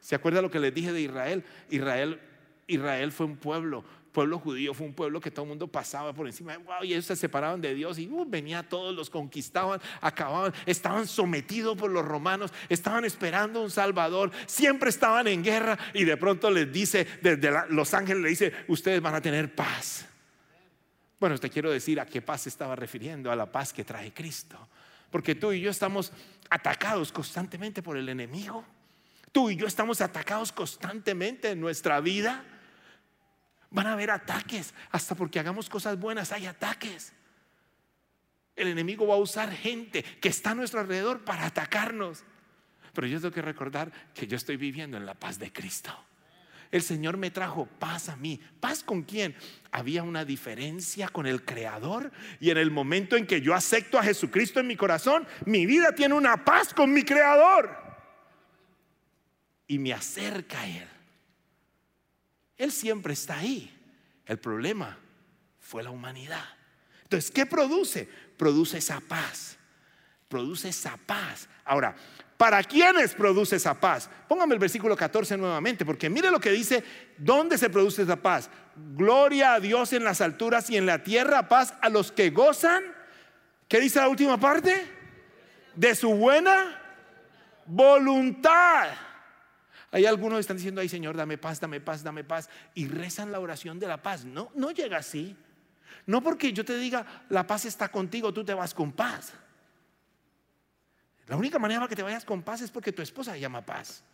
¿Se 0.00 0.14
acuerda 0.14 0.40
lo 0.40 0.50
que 0.50 0.60
les 0.60 0.72
dije 0.72 0.92
de 0.92 1.00
Israel? 1.00 1.44
Israel 1.68 2.20
Israel 2.66 3.12
fue 3.12 3.26
un 3.26 3.36
pueblo 3.36 3.84
pueblo 4.16 4.38
judío 4.38 4.72
fue 4.72 4.86
un 4.86 4.94
pueblo 4.94 5.20
que 5.20 5.30
todo 5.30 5.42
el 5.42 5.50
mundo 5.50 5.68
pasaba 5.68 6.14
por 6.14 6.26
encima 6.26 6.56
wow, 6.56 6.82
y 6.82 6.94
ellos 6.94 7.04
se 7.04 7.16
separaban 7.16 7.60
de 7.60 7.74
Dios 7.74 7.98
y 7.98 8.08
uh, 8.08 8.24
venía 8.26 8.66
todos, 8.66 8.94
los 8.94 9.10
conquistaban, 9.10 9.78
acababan, 10.00 10.54
estaban 10.64 11.06
sometidos 11.06 11.76
por 11.76 11.90
los 11.90 12.02
romanos, 12.02 12.50
estaban 12.70 13.04
esperando 13.04 13.60
un 13.60 13.70
Salvador, 13.70 14.32
siempre 14.46 14.88
estaban 14.88 15.26
en 15.26 15.44
guerra 15.44 15.78
y 15.92 16.04
de 16.04 16.16
pronto 16.16 16.50
les 16.50 16.72
dice, 16.72 17.06
desde 17.20 17.52
los 17.68 17.92
ángeles 17.92 18.22
le 18.22 18.28
dice, 18.30 18.52
ustedes 18.68 19.02
van 19.02 19.16
a 19.16 19.20
tener 19.20 19.54
paz. 19.54 20.06
Bueno, 21.20 21.36
te 21.36 21.50
quiero 21.50 21.70
decir 21.70 22.00
a 22.00 22.06
qué 22.06 22.22
paz 22.22 22.46
estaba 22.46 22.74
refiriendo, 22.74 23.30
a 23.30 23.36
la 23.36 23.52
paz 23.52 23.74
que 23.74 23.84
trae 23.84 24.14
Cristo. 24.14 24.56
Porque 25.10 25.34
tú 25.34 25.52
y 25.52 25.60
yo 25.60 25.70
estamos 25.70 26.10
atacados 26.48 27.12
constantemente 27.12 27.82
por 27.82 27.98
el 27.98 28.08
enemigo. 28.08 28.64
Tú 29.30 29.50
y 29.50 29.56
yo 29.56 29.66
estamos 29.66 30.00
atacados 30.00 30.52
constantemente 30.52 31.50
en 31.50 31.60
nuestra 31.60 32.00
vida. 32.00 32.42
Van 33.70 33.86
a 33.86 33.92
haber 33.92 34.10
ataques, 34.10 34.74
hasta 34.90 35.14
porque 35.14 35.38
hagamos 35.38 35.68
cosas 35.68 35.98
buenas 35.98 36.32
hay 36.32 36.46
ataques. 36.46 37.12
El 38.54 38.68
enemigo 38.68 39.06
va 39.06 39.14
a 39.14 39.18
usar 39.18 39.52
gente 39.52 40.02
que 40.02 40.28
está 40.28 40.52
a 40.52 40.54
nuestro 40.54 40.80
alrededor 40.80 41.24
para 41.24 41.46
atacarnos. 41.46 42.24
Pero 42.94 43.06
yo 43.06 43.20
tengo 43.20 43.34
que 43.34 43.42
recordar 43.42 43.92
que 44.14 44.26
yo 44.26 44.36
estoy 44.36 44.56
viviendo 44.56 44.96
en 44.96 45.04
la 45.04 45.14
paz 45.14 45.38
de 45.38 45.52
Cristo. 45.52 45.94
El 46.70 46.82
Señor 46.82 47.16
me 47.16 47.30
trajo 47.30 47.66
paz 47.66 48.08
a 48.08 48.16
mí. 48.16 48.40
¿Paz 48.60 48.82
con 48.82 49.02
quién? 49.02 49.36
Había 49.70 50.02
una 50.02 50.24
diferencia 50.24 51.08
con 51.08 51.26
el 51.26 51.44
Creador 51.44 52.10
y 52.40 52.50
en 52.50 52.56
el 52.56 52.70
momento 52.70 53.16
en 53.16 53.26
que 53.26 53.40
yo 53.40 53.54
acepto 53.54 53.98
a 53.98 54.02
Jesucristo 54.02 54.60
en 54.60 54.66
mi 54.66 54.76
corazón, 54.76 55.26
mi 55.44 55.66
vida 55.66 55.94
tiene 55.94 56.14
una 56.14 56.44
paz 56.44 56.72
con 56.72 56.92
mi 56.92 57.02
Creador. 57.02 57.84
Y 59.68 59.78
me 59.78 59.92
acerca 59.92 60.60
a 60.60 60.66
Él. 60.66 60.88
Él 62.56 62.72
siempre 62.72 63.12
está 63.12 63.38
ahí. 63.38 63.72
El 64.24 64.38
problema 64.38 64.98
fue 65.60 65.82
la 65.82 65.90
humanidad. 65.90 66.44
Entonces, 67.02 67.30
¿qué 67.30 67.46
produce? 67.46 68.08
Produce 68.36 68.78
esa 68.78 69.00
paz. 69.00 69.56
Produce 70.28 70.68
esa 70.68 70.96
paz. 70.96 71.48
Ahora, 71.64 71.94
¿para 72.36 72.62
quiénes 72.64 73.14
produce 73.14 73.56
esa 73.56 73.78
paz? 73.78 74.10
Póngame 74.28 74.54
el 74.54 74.60
versículo 74.60 74.96
14 74.96 75.36
nuevamente, 75.36 75.84
porque 75.84 76.10
mire 76.10 76.30
lo 76.30 76.40
que 76.40 76.50
dice, 76.50 76.82
¿dónde 77.16 77.58
se 77.58 77.70
produce 77.70 78.02
esa 78.02 78.16
paz? 78.16 78.50
Gloria 78.74 79.54
a 79.54 79.60
Dios 79.60 79.92
en 79.92 80.04
las 80.04 80.20
alturas 80.20 80.68
y 80.70 80.76
en 80.76 80.86
la 80.86 81.02
tierra, 81.02 81.48
paz 81.48 81.74
a 81.80 81.88
los 81.88 82.10
que 82.10 82.30
gozan. 82.30 82.82
¿Qué 83.68 83.80
dice 83.80 84.00
la 84.00 84.08
última 84.08 84.38
parte? 84.38 84.84
De 85.74 85.94
su 85.94 86.12
buena 86.14 86.82
voluntad. 87.66 89.05
Hay 89.96 90.04
algunos 90.04 90.36
que 90.36 90.40
están 90.42 90.58
diciendo, 90.58 90.82
ay 90.82 90.90
Señor, 90.90 91.16
dame 91.16 91.38
paz, 91.38 91.58
dame 91.58 91.80
paz, 91.80 92.02
dame 92.02 92.22
paz, 92.22 92.50
y 92.74 92.86
rezan 92.86 93.32
la 93.32 93.40
oración 93.40 93.78
de 93.78 93.86
la 93.86 94.02
paz. 94.02 94.26
No, 94.26 94.50
no 94.54 94.70
llega 94.70 94.98
así. 94.98 95.34
No 96.04 96.22
porque 96.22 96.52
yo 96.52 96.66
te 96.66 96.76
diga, 96.76 97.24
la 97.30 97.46
paz 97.46 97.64
está 97.64 97.88
contigo, 97.88 98.30
tú 98.30 98.44
te 98.44 98.52
vas 98.52 98.74
con 98.74 98.92
paz. 98.92 99.32
La 101.26 101.36
única 101.38 101.58
manera 101.58 101.80
para 101.80 101.88
que 101.88 101.96
te 101.96 102.02
vayas 102.02 102.26
con 102.26 102.42
paz 102.42 102.60
es 102.60 102.70
porque 102.70 102.92
tu 102.92 103.00
esposa 103.00 103.38
llama 103.38 103.64
paz. 103.64 104.04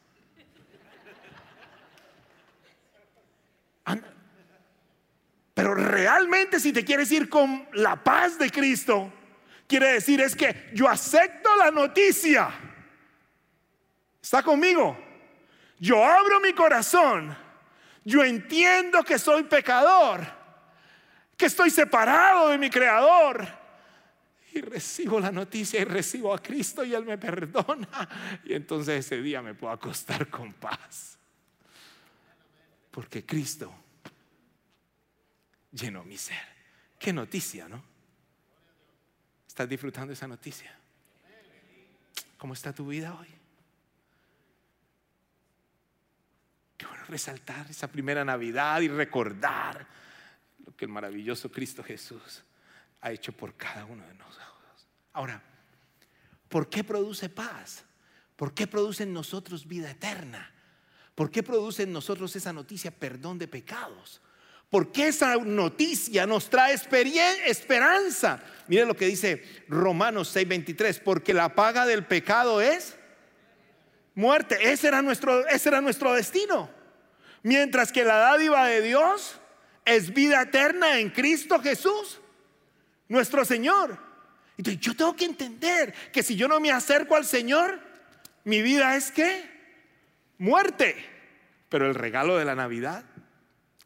Pero 5.53 5.75
realmente 5.75 6.61
si 6.61 6.73
te 6.73 6.85
quieres 6.85 7.11
ir 7.11 7.29
con 7.29 7.67
la 7.73 8.05
paz 8.05 8.39
de 8.39 8.53
Cristo, 8.53 9.13
quiere 9.67 9.95
decir 9.95 10.21
es 10.21 10.37
que 10.37 10.71
yo 10.75 10.89
acepto 10.89 11.57
la 11.57 11.73
noticia. 11.73 12.51
¿Está 14.23 14.45
conmigo? 14.45 15.11
Yo 15.83 16.05
abro 16.05 16.39
mi 16.39 16.53
corazón. 16.53 17.37
Yo 18.05 18.23
entiendo 18.23 19.03
que 19.03 19.19
soy 19.19 19.43
pecador, 19.43 20.25
que 21.37 21.47
estoy 21.47 21.71
separado 21.71 22.51
de 22.51 22.59
mi 22.59 22.71
Creador. 22.71 23.49
Y 24.55 24.61
recibo 24.61 25.19
la 25.19 25.33
noticia 25.33 25.81
y 25.81 25.85
recibo 25.85 26.33
a 26.33 26.41
Cristo 26.41 26.85
y 26.85 26.95
Él 26.95 27.05
me 27.05 27.19
perdona. 27.19 28.09
Y 28.45 28.55
entonces 28.55 29.05
ese 29.05 29.21
día 29.21 29.43
me 29.43 29.55
puedo 29.55 29.73
acostar 29.73 30.29
con 30.29 30.53
paz. 30.53 31.19
Porque 32.93 33.27
Cristo 33.27 33.75
llenó 35.73 36.05
mi 36.05 36.17
ser. 36.17 36.47
Qué 36.97 37.13
noticia, 37.13 37.67
¿no? 37.67 37.83
¿Estás 39.49 39.69
disfrutando 39.69 40.13
esa 40.13 40.29
noticia? 40.29 40.79
¿Cómo 42.39 42.55
está 42.55 42.73
tu 42.73 42.87
vida 42.87 43.17
hoy? 43.19 43.42
Qué 46.83 47.11
resaltar 47.13 47.67
esa 47.71 47.89
primera 47.89 48.25
Navidad 48.25 48.81
y 48.81 48.89
recordar 48.89 49.87
lo 50.65 50.75
que 50.77 50.87
el 50.87 50.91
maravilloso 50.91 51.51
Cristo 51.51 51.83
Jesús 51.83 52.43
ha 53.01 53.13
hecho 53.13 53.33
por 53.33 53.55
cada 53.57 53.85
uno 53.85 54.07
de 54.07 54.15
nosotros. 54.15 54.89
Ahora, 55.13 55.43
¿por 56.49 56.69
qué 56.69 56.85
produce 56.85 57.29
paz? 57.29 57.85
¿Por 58.37 58.55
qué 58.55 58.67
produce 58.67 59.03
en 59.03 59.13
nosotros 59.13 59.67
vida 59.67 59.91
eterna? 59.91 60.51
¿Por 61.15 61.31
qué 61.31 61.43
produce 61.43 61.83
en 61.83 61.93
nosotros 61.93 62.35
esa 62.35 62.53
noticia 62.53 62.91
perdón 62.91 63.39
de 63.39 63.49
pecados? 63.49 64.21
Porque 64.71 65.09
esa 65.09 65.37
noticia 65.37 66.27
nos 66.27 66.49
trae 66.49 66.75
esperanza. 66.75 68.43
Miren 68.69 68.89
lo 68.89 68.97
que 68.97 69.07
dice 69.07 69.65
Romanos 69.69 70.35
6:23, 70.35 71.03
porque 71.05 71.35
la 71.35 71.55
paga 71.55 71.85
del 71.85 72.07
pecado 72.07 72.63
es 72.63 72.97
muerte. 74.15 74.73
Ese 74.73 74.89
era 74.89 75.03
nuestro, 75.03 75.47
ese 75.49 75.69
era 75.69 75.81
nuestro 75.81 76.13
destino. 76.13 76.71
Mientras 77.43 77.93
que 77.93 78.05
la 78.05 78.17
dádiva 78.17 78.67
de 78.67 78.83
Dios 78.83 79.41
es 79.85 80.13
vida 80.13 80.43
eterna 80.43 80.99
en 80.99 81.11
Cristo 81.11 81.61
Jesús, 81.61 82.21
nuestro 83.09 83.45
Señor. 83.45 83.99
Entonces 84.57 84.81
yo 84.81 84.95
tengo 84.95 85.17
que 85.17 85.25
entender 85.25 85.93
que 86.13 86.23
si 86.23 86.37
yo 86.37 86.47
no 86.47 86.61
me 86.61 86.71
acerco 86.71 87.17
al 87.17 87.25
Señor, 87.25 87.81
mi 88.45 88.63
vida 88.63 88.97
es 88.97 89.11
que 89.11 89.51
muerte. 90.39 90.95
Pero 91.69 91.89
el 91.89 91.95
regalo 91.95 92.37
de 92.37 92.45
la 92.45 92.55
Navidad 92.55 93.05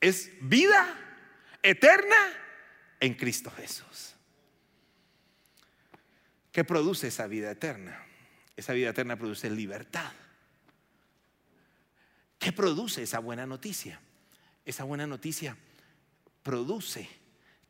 es 0.00 0.30
vida 0.40 0.86
eterna 1.62 2.16
en 3.00 3.14
Cristo 3.14 3.50
Jesús. 3.56 4.14
¿Qué 6.52 6.64
produce 6.64 7.08
esa 7.08 7.26
vida 7.26 7.50
eterna? 7.50 8.02
Esa 8.56 8.72
vida 8.72 8.90
eterna 8.90 9.16
produce 9.16 9.50
libertad. 9.50 10.10
¿Qué 12.38 12.52
produce 12.52 13.02
esa 13.02 13.18
buena 13.18 13.46
noticia? 13.46 14.00
Esa 14.64 14.84
buena 14.84 15.06
noticia 15.06 15.56
produce 16.42 17.08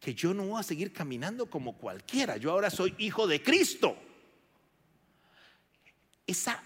que 0.00 0.14
yo 0.14 0.32
no 0.34 0.46
voy 0.46 0.60
a 0.60 0.62
seguir 0.62 0.92
caminando 0.92 1.46
como 1.46 1.76
cualquiera. 1.76 2.36
Yo 2.36 2.52
ahora 2.52 2.70
soy 2.70 2.94
hijo 2.98 3.26
de 3.26 3.42
Cristo. 3.42 3.96
Esa 6.26 6.62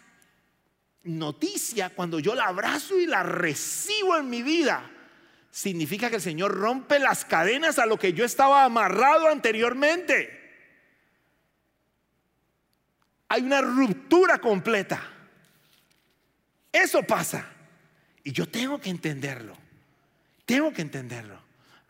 noticia, 1.05 1.91
cuando 1.91 2.19
yo 2.19 2.35
la 2.35 2.47
abrazo 2.47 2.99
y 2.99 3.07
la 3.07 3.23
recibo 3.23 4.17
en 4.17 4.29
mi 4.29 4.43
vida, 4.43 4.91
significa 5.51 6.11
que 6.11 6.17
el 6.17 6.23
Señor 6.23 6.53
rompe 6.53 6.99
las 6.99 7.25
cadenas 7.25 7.79
a 7.79 7.87
lo 7.87 7.99
que 7.99 8.13
yo 8.13 8.25
estaba 8.25 8.65
amarrado 8.65 9.29
anteriormente. 9.29 10.40
Hay 13.33 13.43
una 13.43 13.61
ruptura 13.61 14.39
completa. 14.39 15.01
Eso 16.73 17.05
pasa. 17.05 17.47
Y 18.25 18.33
yo 18.33 18.49
tengo 18.49 18.81
que 18.81 18.91
entenderlo. 18.91 19.57
Tengo 20.45 20.73
que 20.73 20.83
entenderlo. 20.83 21.41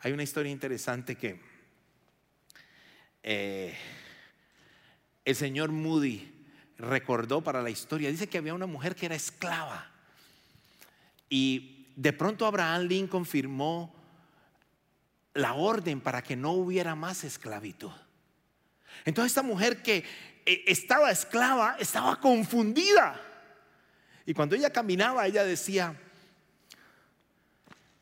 Hay 0.01 0.11
una 0.11 0.21
historia 0.21 0.51
interesante 0.51 1.15
que 1.15 1.41
eh, 3.23 3.75
el 5.25 5.35
señor 5.35 5.71
Moody 5.71 6.31
recordó 6.77 7.41
para 7.41 7.63
la 7.63 7.71
historia. 7.71 8.11
Dice 8.11 8.29
que 8.29 8.37
había 8.37 8.53
una 8.53 8.67
mujer 8.67 8.95
que 8.95 9.07
era 9.07 9.15
esclava. 9.15 9.89
Y 11.27 11.87
de 11.95 12.13
pronto 12.13 12.45
Abraham 12.45 12.83
Lincoln 12.83 13.25
firmó 13.25 13.95
la 15.33 15.53
orden 15.53 16.01
para 16.01 16.21
que 16.21 16.35
no 16.35 16.51
hubiera 16.51 16.93
más 16.93 17.23
esclavitud. 17.23 17.91
Entonces 19.05 19.31
esta 19.31 19.41
mujer 19.41 19.81
que 19.81 20.03
estaba 20.45 21.11
esclava 21.11 21.75
estaba 21.79 22.19
confundida. 22.19 23.19
Y 24.25 24.33
cuando 24.33 24.55
ella 24.55 24.69
caminaba, 24.69 25.25
ella 25.27 25.43
decía, 25.43 25.95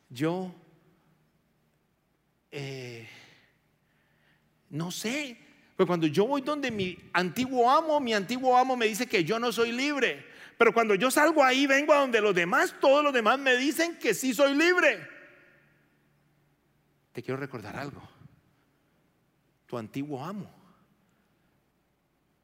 yo 0.08 0.54
eh, 2.50 3.08
no 4.68 4.90
sé, 4.90 5.36
pero 5.76 5.86
cuando 5.86 6.06
yo 6.06 6.26
voy 6.26 6.42
donde 6.42 6.70
mi 6.70 6.98
antiguo 7.12 7.70
amo, 7.70 8.00
mi 8.00 8.12
antiguo 8.12 8.56
amo 8.56 8.76
me 8.76 8.86
dice 8.86 9.06
que 9.06 9.24
yo 9.24 9.38
no 9.38 9.50
soy 9.50 9.72
libre. 9.72 10.26
Pero 10.58 10.74
cuando 10.74 10.94
yo 10.94 11.10
salgo 11.10 11.42
ahí, 11.42 11.66
vengo 11.66 11.94
a 11.94 12.00
donde 12.00 12.20
los 12.20 12.34
demás, 12.34 12.74
todos 12.80 13.02
los 13.02 13.14
demás 13.14 13.38
me 13.38 13.56
dicen 13.56 13.98
que 13.98 14.12
sí 14.12 14.34
soy 14.34 14.54
libre. 14.54 15.08
Te 17.12 17.22
quiero 17.22 17.40
recordar 17.40 17.76
algo. 17.76 18.02
Tu 19.66 19.78
antiguo 19.78 20.22
amo 20.22 20.59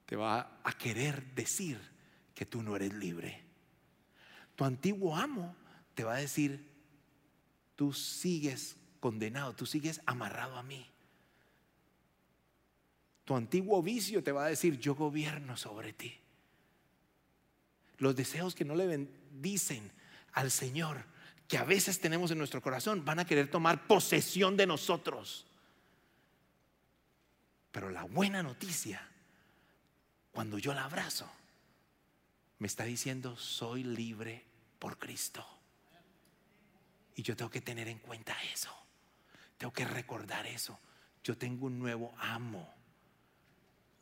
te 0.06 0.16
va 0.16 0.60
a 0.64 0.72
querer 0.72 1.34
decir 1.34 1.78
que 2.34 2.46
tú 2.46 2.62
no 2.62 2.74
eres 2.76 2.94
libre. 2.94 3.44
Tu 4.54 4.64
antiguo 4.64 5.14
amo 5.14 5.54
te 5.94 6.04
va 6.04 6.14
a 6.14 6.18
decir, 6.18 6.66
tú 7.74 7.92
sigues 7.92 8.76
condenado, 9.00 9.54
tú 9.54 9.66
sigues 9.66 10.00
amarrado 10.06 10.56
a 10.56 10.62
mí. 10.62 10.86
Tu 13.24 13.34
antiguo 13.34 13.82
vicio 13.82 14.22
te 14.22 14.32
va 14.32 14.46
a 14.46 14.48
decir, 14.48 14.78
yo 14.78 14.94
gobierno 14.94 15.56
sobre 15.56 15.92
ti 15.92 16.18
los 17.98 18.16
deseos 18.16 18.54
que 18.54 18.64
no 18.64 18.74
le 18.74 18.86
bendicen 18.86 19.90
al 20.32 20.50
Señor, 20.50 21.04
que 21.48 21.58
a 21.58 21.64
veces 21.64 22.00
tenemos 22.00 22.30
en 22.30 22.38
nuestro 22.38 22.60
corazón, 22.60 23.04
van 23.04 23.20
a 23.20 23.24
querer 23.24 23.50
tomar 23.50 23.86
posesión 23.86 24.56
de 24.56 24.66
nosotros. 24.66 25.46
Pero 27.72 27.90
la 27.90 28.04
buena 28.04 28.42
noticia, 28.42 29.08
cuando 30.36 30.58
yo 30.58 30.74
la 30.74 30.84
abrazo, 30.84 31.26
me 32.58 32.66
está 32.66 32.84
diciendo, 32.84 33.38
soy 33.38 33.82
libre 33.82 34.44
por 34.78 34.98
Cristo. 34.98 35.42
Y 37.14 37.22
yo 37.22 37.34
tengo 37.34 37.50
que 37.50 37.62
tener 37.62 37.88
en 37.88 38.00
cuenta 38.00 38.36
eso. 38.52 38.68
Tengo 39.56 39.72
que 39.72 39.86
recordar 39.86 40.46
eso. 40.46 40.78
Yo 41.24 41.38
tengo 41.38 41.64
un 41.64 41.78
nuevo 41.78 42.14
amo. 42.18 42.70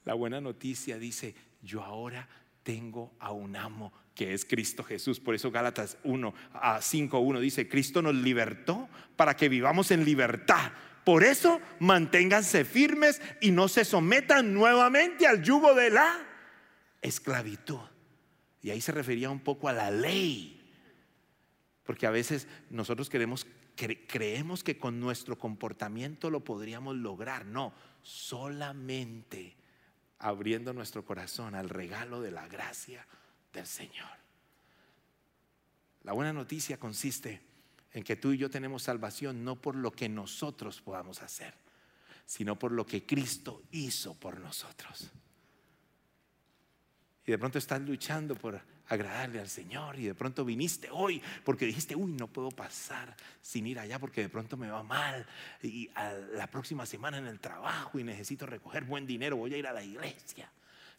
La 0.04 0.14
buena 0.14 0.40
noticia 0.40 0.98
dice, 0.98 1.36
yo 1.62 1.84
ahora 1.84 2.28
tengo 2.64 3.14
a 3.20 3.30
un 3.30 3.54
amo 3.54 3.92
que 4.16 4.34
es 4.34 4.44
Cristo 4.44 4.82
Jesús. 4.82 5.20
Por 5.20 5.36
eso 5.36 5.52
Gálatas 5.52 5.98
1 6.02 6.34
a 6.52 6.80
5.1 6.80 7.38
dice, 7.38 7.68
Cristo 7.68 8.02
nos 8.02 8.16
libertó 8.16 8.88
para 9.14 9.36
que 9.36 9.48
vivamos 9.48 9.92
en 9.92 10.04
libertad. 10.04 10.72
Por 11.04 11.22
eso 11.22 11.60
manténganse 11.80 12.64
firmes 12.64 13.20
y 13.40 13.50
no 13.50 13.68
se 13.68 13.84
sometan 13.84 14.54
nuevamente 14.54 15.26
al 15.26 15.42
yugo 15.42 15.74
de 15.74 15.90
la 15.90 16.26
esclavitud. 17.02 17.80
Y 18.62 18.70
ahí 18.70 18.80
se 18.80 18.92
refería 18.92 19.28
un 19.28 19.40
poco 19.40 19.68
a 19.68 19.72
la 19.72 19.90
ley. 19.90 20.60
Porque 21.84 22.06
a 22.06 22.10
veces 22.10 22.48
nosotros 22.70 23.10
queremos, 23.10 23.46
creemos 24.08 24.64
que 24.64 24.78
con 24.78 24.98
nuestro 25.00 25.38
comportamiento 25.38 26.30
lo 26.30 26.42
podríamos 26.42 26.96
lograr. 26.96 27.44
No, 27.44 27.74
solamente 28.02 29.54
abriendo 30.18 30.72
nuestro 30.72 31.04
corazón 31.04 31.54
al 31.54 31.68
regalo 31.68 32.22
de 32.22 32.30
la 32.30 32.48
gracia 32.48 33.06
del 33.52 33.66
Señor. 33.66 34.08
La 36.02 36.12
buena 36.12 36.32
noticia 36.32 36.78
consiste 36.78 37.42
en 37.94 38.02
que 38.02 38.16
tú 38.16 38.32
y 38.32 38.38
yo 38.38 38.50
tenemos 38.50 38.82
salvación 38.82 39.44
no 39.44 39.56
por 39.56 39.76
lo 39.76 39.92
que 39.92 40.08
nosotros 40.08 40.82
podamos 40.82 41.22
hacer, 41.22 41.54
sino 42.26 42.58
por 42.58 42.72
lo 42.72 42.84
que 42.84 43.06
Cristo 43.06 43.62
hizo 43.70 44.14
por 44.14 44.40
nosotros. 44.40 45.10
Y 47.24 47.30
de 47.30 47.38
pronto 47.38 47.56
estás 47.56 47.80
luchando 47.80 48.34
por 48.34 48.60
agradarle 48.88 49.40
al 49.40 49.48
Señor 49.48 49.98
y 49.98 50.04
de 50.04 50.14
pronto 50.14 50.44
viniste 50.44 50.90
hoy 50.90 51.22
porque 51.44 51.64
dijiste, 51.64 51.94
uy, 51.94 52.12
no 52.12 52.26
puedo 52.26 52.50
pasar 52.50 53.16
sin 53.40 53.66
ir 53.66 53.78
allá 53.78 53.98
porque 53.98 54.22
de 54.22 54.28
pronto 54.28 54.56
me 54.56 54.68
va 54.68 54.82
mal 54.82 55.24
y 55.62 55.88
la 56.34 56.48
próxima 56.48 56.84
semana 56.84 57.16
en 57.16 57.26
el 57.26 57.40
trabajo 57.40 57.98
y 57.98 58.04
necesito 58.04 58.44
recoger 58.44 58.84
buen 58.84 59.06
dinero, 59.06 59.36
voy 59.36 59.54
a 59.54 59.56
ir 59.56 59.66
a 59.68 59.72
la 59.72 59.84
iglesia. 59.84 60.50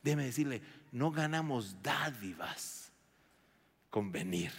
Déjeme 0.01 0.25
decirle, 0.25 0.61
no 0.93 1.11
ganamos 1.11 1.83
dádivas 1.83 2.91
con 3.89 4.11
venir. 4.11 4.51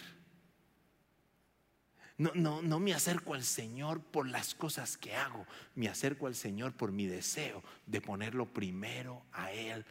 No, 2.17 2.31
no, 2.33 2.61
no 2.61 2.79
me 2.79 2.93
acerco 2.93 3.35
al 3.35 3.43
Señor 3.43 4.01
por 4.01 4.27
las 4.27 4.55
cosas 4.55 4.97
que 4.97 5.15
hago, 5.15 5.45
me 5.75 5.87
acerco 5.87 6.27
al 6.27 6.35
Señor 6.35 6.73
por 6.73 6.91
mi 6.91 7.05
deseo 7.05 7.63
de 7.85 8.01
ponerlo 8.01 8.45
primero 8.47 9.23
a 9.33 9.51
Él 9.51 9.85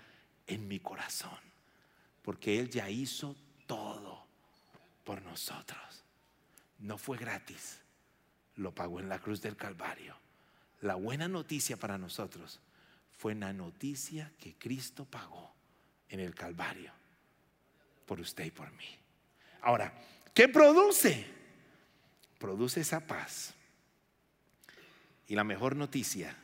en 0.46 0.66
mi 0.66 0.80
corazón 0.80 1.46
porque 2.26 2.58
Él 2.58 2.68
ya 2.68 2.90
hizo 2.90 3.36
todo 3.68 4.26
por 5.04 5.22
nosotros. 5.22 6.02
No 6.80 6.98
fue 6.98 7.16
gratis, 7.16 7.78
lo 8.56 8.74
pagó 8.74 8.98
en 8.98 9.08
la 9.08 9.20
cruz 9.20 9.40
del 9.40 9.56
Calvario. 9.56 10.16
La 10.80 10.96
buena 10.96 11.28
noticia 11.28 11.76
para 11.76 11.98
nosotros 11.98 12.58
fue 13.16 13.36
la 13.36 13.52
noticia 13.52 14.32
que 14.40 14.54
Cristo 14.54 15.04
pagó 15.04 15.54
en 16.08 16.18
el 16.18 16.34
Calvario 16.34 16.90
por 18.06 18.18
usted 18.18 18.46
y 18.46 18.50
por 18.50 18.72
mí. 18.72 18.98
Ahora, 19.62 19.94
¿qué 20.34 20.48
produce? 20.48 21.24
Produce 22.46 22.82
esa 22.82 23.00
paz. 23.00 23.54
Y 25.26 25.34
la 25.34 25.42
mejor 25.42 25.74
noticia, 25.74 26.36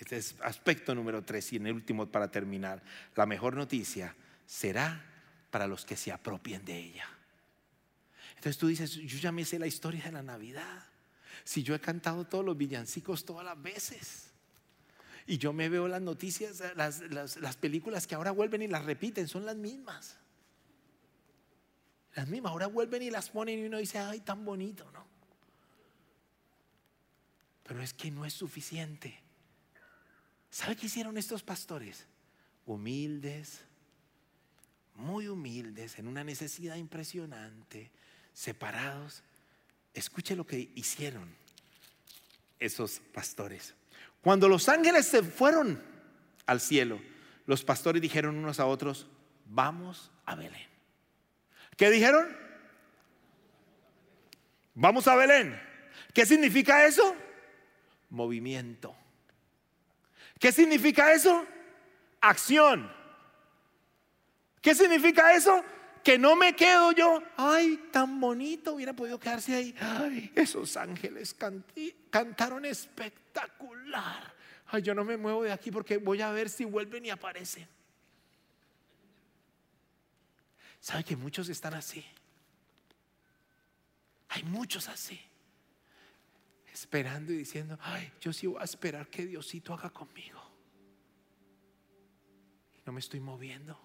este 0.00 0.16
es 0.16 0.36
aspecto 0.42 0.94
número 0.94 1.22
tres 1.22 1.52
y 1.52 1.56
en 1.56 1.66
el 1.66 1.74
último 1.74 2.06
para 2.06 2.30
terminar, 2.30 2.82
la 3.14 3.26
mejor 3.26 3.54
noticia 3.54 4.16
será 4.46 5.04
para 5.50 5.66
los 5.66 5.84
que 5.84 5.98
se 5.98 6.12
apropien 6.12 6.64
de 6.64 6.78
ella. 6.78 7.06
Entonces 8.36 8.56
tú 8.56 8.68
dices, 8.68 8.92
yo 8.92 9.18
ya 9.18 9.32
me 9.32 9.44
sé 9.44 9.58
la 9.58 9.66
historia 9.66 10.02
de 10.02 10.12
la 10.12 10.22
Navidad. 10.22 10.86
Si 11.44 11.62
yo 11.62 11.74
he 11.74 11.80
cantado 11.80 12.24
todos 12.26 12.42
los 12.42 12.56
villancicos 12.56 13.26
todas 13.26 13.44
las 13.44 13.62
veces. 13.62 14.30
Y 15.26 15.36
yo 15.36 15.52
me 15.52 15.68
veo 15.68 15.88
las 15.88 16.00
noticias, 16.00 16.62
las, 16.74 17.02
las, 17.10 17.56
películas 17.58 18.06
que 18.06 18.14
ahora 18.14 18.30
vuelven 18.30 18.62
y 18.62 18.66
las 18.66 18.86
repiten, 18.86 19.28
son 19.28 19.44
las 19.44 19.56
mismas. 19.56 20.16
Las 22.14 22.28
mismas, 22.28 22.52
ahora 22.52 22.66
vuelven 22.66 23.02
y 23.02 23.10
las 23.10 23.30
ponen 23.30 23.58
y 23.58 23.64
uno 23.64 23.78
dice, 23.78 23.98
ay, 23.98 24.20
tan 24.20 24.44
bonito, 24.44 24.90
¿no? 24.92 25.06
Pero 27.62 27.82
es 27.82 27.94
que 27.94 28.10
no 28.10 28.24
es 28.26 28.34
suficiente. 28.34 29.18
¿Sabe 30.50 30.76
qué 30.76 30.86
hicieron 30.86 31.16
estos 31.16 31.42
pastores? 31.42 32.06
Humildes, 32.66 33.60
muy 34.94 35.28
humildes, 35.28 35.98
en 35.98 36.06
una 36.06 36.22
necesidad 36.22 36.76
impresionante, 36.76 37.90
separados. 38.34 39.22
Escuche 39.94 40.36
lo 40.36 40.46
que 40.46 40.70
hicieron 40.74 41.34
esos 42.58 43.00
pastores. 43.12 43.74
Cuando 44.20 44.48
los 44.48 44.68
ángeles 44.68 45.06
se 45.06 45.22
fueron 45.22 45.82
al 46.46 46.60
cielo, 46.60 47.00
los 47.46 47.64
pastores 47.64 48.00
dijeron 48.00 48.36
unos 48.36 48.60
a 48.60 48.66
otros, 48.66 49.08
vamos 49.46 50.10
a 50.26 50.34
Belén. 50.34 50.71
¿Qué 51.82 51.90
dijeron? 51.90 52.28
Vamos 54.74 55.08
a 55.08 55.16
Belén. 55.16 55.60
¿Qué 56.14 56.24
significa 56.24 56.86
eso? 56.86 57.16
Movimiento. 58.08 58.94
¿Qué 60.38 60.52
significa 60.52 61.12
eso? 61.12 61.44
Acción. 62.20 62.88
¿Qué 64.60 64.76
significa 64.76 65.34
eso? 65.34 65.64
Que 66.04 66.18
no 66.18 66.36
me 66.36 66.54
quedo 66.54 66.92
yo, 66.92 67.20
ay, 67.36 67.88
tan 67.90 68.20
bonito, 68.20 68.74
hubiera 68.74 68.92
podido 68.92 69.18
quedarse 69.18 69.52
ahí. 69.52 69.74
Ay, 69.80 70.30
esos 70.36 70.76
ángeles 70.76 71.34
cantaron 72.10 72.64
espectacular. 72.64 74.32
Ay, 74.68 74.82
yo 74.82 74.94
no 74.94 75.02
me 75.02 75.16
muevo 75.16 75.42
de 75.42 75.50
aquí 75.50 75.72
porque 75.72 75.96
voy 75.96 76.22
a 76.22 76.30
ver 76.30 76.48
si 76.48 76.64
vuelven 76.64 77.06
y 77.06 77.10
aparecen. 77.10 77.66
¿Sabe 80.82 81.04
que 81.04 81.16
muchos 81.16 81.48
están 81.48 81.74
así? 81.74 82.04
Hay 84.30 84.42
muchos 84.42 84.88
así. 84.88 85.18
Esperando 86.72 87.32
y 87.32 87.36
diciendo, 87.36 87.78
ay, 87.80 88.12
yo 88.20 88.32
sí 88.32 88.48
voy 88.48 88.60
a 88.60 88.64
esperar 88.64 89.08
que 89.08 89.24
Diosito 89.24 89.72
haga 89.74 89.90
conmigo. 89.90 90.42
No 92.84 92.92
me 92.92 92.98
estoy 92.98 93.20
moviendo 93.20 93.78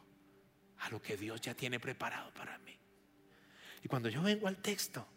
a 0.79 0.89
lo 0.89 0.99
que 0.99 1.15
Dios 1.17 1.39
ya 1.39 1.53
tiene 1.53 1.79
preparado 1.79 2.33
para 2.33 2.57
mí. 2.57 2.75
Y 3.83 3.87
cuando 3.87 4.09
yo 4.09 4.23
vengo 4.23 4.47
al 4.47 4.57
texto, 4.57 5.07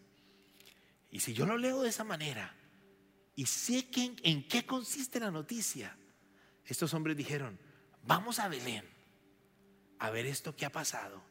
y 1.11 1.21
si 1.21 1.33
yo 1.33 1.47
lo 1.47 1.57
leo 1.57 1.81
de 1.81 1.89
esa 1.89 2.05
manera, 2.05 2.55
y 3.37 3.47
sé 3.47 3.89
en, 3.97 4.47
qué 4.47 4.67
consiste 4.67 5.19
la 5.19 5.31
noticia, 5.31 5.97
estos 6.67 6.93
hombres 6.93 7.17
dijeron, 7.17 7.59
vamos 8.03 8.39
a 8.39 8.49
Belén 8.49 8.85
a 9.99 10.11
ver 10.11 10.27
esto 10.27 10.55
que 10.55 10.67
ha 10.67 10.71
pasado 10.71 11.30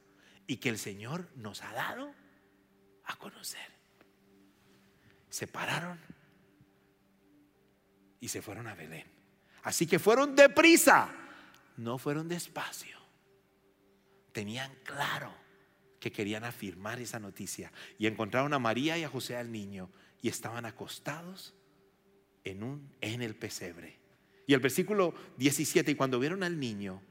y 0.50 0.58
que 0.58 0.68
el 0.68 0.78
Señor 0.78 1.30
nos 1.38 1.64
ha 1.64 1.72
dado 1.72 2.14
a 3.06 3.16
conocer. 3.16 3.72
Se 5.30 5.48
pararon 5.48 5.98
y 8.20 8.28
se 8.28 8.42
fueron 8.42 8.68
a 8.68 8.76
Belén. 8.76 9.08
Así 9.64 9.88
que 9.88 10.00
fueron 10.00 10.36
deprisa, 10.36 11.10
no 11.78 11.98
fueron 11.98 12.28
despacio 12.28 13.00
tenían 14.32 14.72
claro 14.84 15.34
que 16.00 16.12
querían 16.12 16.46
afirmar 16.46 17.00
esa 17.00 17.20
noticia 17.20 17.74
y 17.98 18.08
encontraron 18.08 18.54
a 18.54 18.60
María 18.60 18.98
y 18.98 19.04
a 19.04 19.10
José 19.10 19.36
al 19.36 19.52
niño 19.52 19.90
y 20.22 20.30
estaban 20.30 20.66
acostados 20.66 21.54
en 22.44 22.64
un 22.64 22.90
en 23.02 23.22
el 23.22 23.36
pesebre. 23.36 24.00
Y 24.48 24.54
el 24.54 24.62
versículo 24.62 25.14
17, 25.38 25.92
y 25.92 25.96
cuando 25.96 26.20
vieron 26.20 26.44
al 26.44 26.60
niño, 26.60 27.02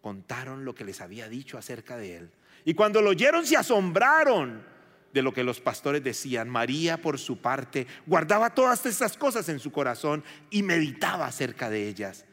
contaron 0.00 0.64
lo 0.64 0.74
que 0.74 0.84
les 0.84 1.00
había 1.00 1.28
dicho 1.28 1.58
acerca 1.58 1.96
de 1.96 2.16
él. 2.16 2.30
Y 2.64 2.74
cuando 2.74 3.00
lo 3.00 3.10
oyeron 3.10 3.46
se 3.46 3.56
asombraron 3.56 4.64
de 5.12 5.22
lo 5.22 5.32
que 5.32 5.44
los 5.44 5.60
pastores 5.60 6.02
decían. 6.02 6.48
María, 6.48 7.00
por 7.00 7.18
su 7.18 7.38
parte, 7.38 7.86
guardaba 8.06 8.54
todas 8.54 8.84
estas 8.86 9.16
cosas 9.16 9.48
en 9.48 9.58
su 9.58 9.72
corazón 9.72 10.24
y 10.50 10.62
meditaba 10.62 11.26
acerca 11.26 11.70
de 11.70 11.88
ellas. 11.88 12.24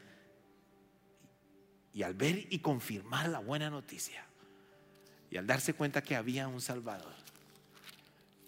Y 1.93 2.03
al 2.03 2.13
ver 2.13 2.45
y 2.49 2.59
confirmar 2.59 3.29
la 3.29 3.39
buena 3.39 3.69
noticia, 3.69 4.23
y 5.29 5.37
al 5.37 5.47
darse 5.47 5.73
cuenta 5.73 6.01
que 6.01 6.15
había 6.15 6.47
un 6.47 6.61
Salvador, 6.61 7.13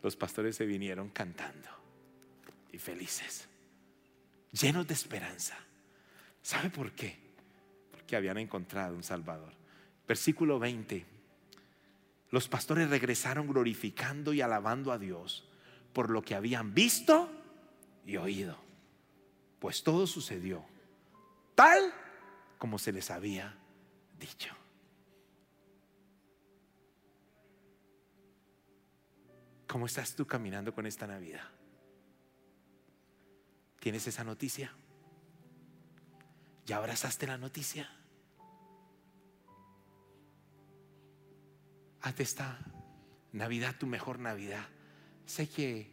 los 0.02 0.15
pastores 0.15 0.56
se 0.56 0.65
vinieron 0.65 1.10
cantando 1.10 1.70
y 2.72 2.78
felices, 2.78 3.48
llenos 4.52 4.88
de 4.88 4.94
esperanza. 4.94 5.58
¿Sabe 6.42 6.70
por 6.70 6.92
qué? 6.92 7.18
Porque 7.92 8.15
habían 8.15 8.38
encontrado 8.38 8.96
un 8.96 9.04
Salvador. 9.04 9.54
Versículo 10.08 10.58
20. 10.60 11.19
Los 12.32 12.48
pastores 12.48 12.89
regresaron 12.89 13.48
glorificando 13.48 14.34
y 14.34 14.42
alabando 14.42 14.92
a 14.92 14.98
Dios 14.98 15.48
por 15.94 16.10
lo 16.10 16.22
que 16.22 16.36
habían 16.36 16.74
visto 16.74 17.30
y 18.06 18.18
oído. 18.18 18.58
Pues 19.60 19.84
todo 19.84 20.08
sucedió 20.08 20.63
tal 21.56 21.94
como 22.58 22.80
se 22.80 22.94
les 22.94 23.12
había 23.12 23.54
dicho. 24.18 24.56
¿Cómo 29.68 29.86
estás 29.86 30.15
tú 30.15 30.26
caminando 30.26 30.74
con 30.74 30.86
esta 30.86 31.06
Navidad? 31.06 31.50
¿Tienes 33.82 34.08
esa 34.08 34.24
noticia? 34.24 34.74
¿Ya 36.65 36.78
abrazaste 36.78 37.28
la 37.28 37.38
noticia? 37.38 37.99
Hazte 42.02 42.24
esta 42.24 42.60
Navidad 43.32 43.76
tu 43.78 43.88
mejor 43.88 44.20
Navidad. 44.20 44.66
Sé 45.26 45.48
que 45.48 45.92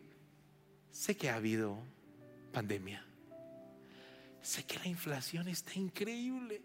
sé 0.91 1.17
que 1.17 1.29
ha 1.31 1.37
habido 1.37 1.79
pandemia. 2.53 3.05
Sé 4.41 4.65
que 4.65 4.79
la 4.79 4.87
inflación 4.87 5.49
está 5.49 5.75
increíble. 5.75 6.63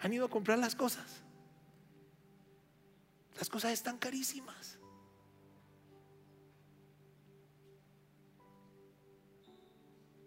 Han 0.00 0.12
ido 0.12 0.26
a 0.26 0.30
comprar 0.30 0.58
las 0.58 0.74
cosas. 0.74 1.22
Las 3.38 3.48
cosas 3.48 3.72
están 3.72 3.98
carísimas. 3.98 4.78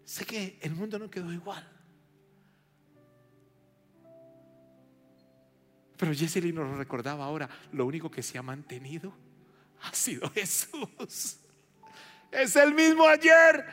Sé 0.04 0.24
que 0.24 0.58
el 0.62 0.74
mundo 0.74 0.98
no 0.98 1.10
quedó 1.10 1.32
igual. 1.32 1.75
Pero 5.96 6.12
Jessely 6.12 6.52
nos 6.52 6.76
recordaba 6.76 7.24
ahora, 7.24 7.48
lo 7.72 7.86
único 7.86 8.10
que 8.10 8.22
se 8.22 8.38
ha 8.38 8.42
mantenido 8.42 9.12
ha 9.82 9.92
sido 9.94 10.30
Jesús. 10.34 11.38
Es 12.30 12.56
el 12.56 12.74
mismo 12.74 13.06
ayer 13.06 13.64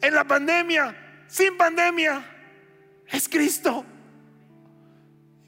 en 0.00 0.14
la 0.14 0.24
pandemia 0.24 1.06
sin 1.30 1.56
pandemia 1.56 2.24
es 3.06 3.28
Cristo. 3.28 3.84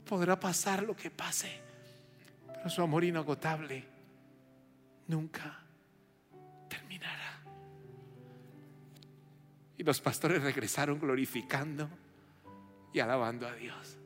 podrá 0.09 0.38
pasar 0.38 0.82
lo 0.82 0.94
que 0.94 1.11
pase, 1.11 1.50
pero 2.46 2.68
su 2.70 2.82
amor 2.82 3.03
inagotable 3.03 3.84
nunca 5.09 5.59
terminará. 6.68 7.42
Y 9.76 9.82
los 9.82 10.00
pastores 10.00 10.42
regresaron 10.42 11.00
glorificando 11.00 11.88
y 12.92 13.00
alabando 13.00 13.48
a 13.48 13.55
Dios. 13.55 13.96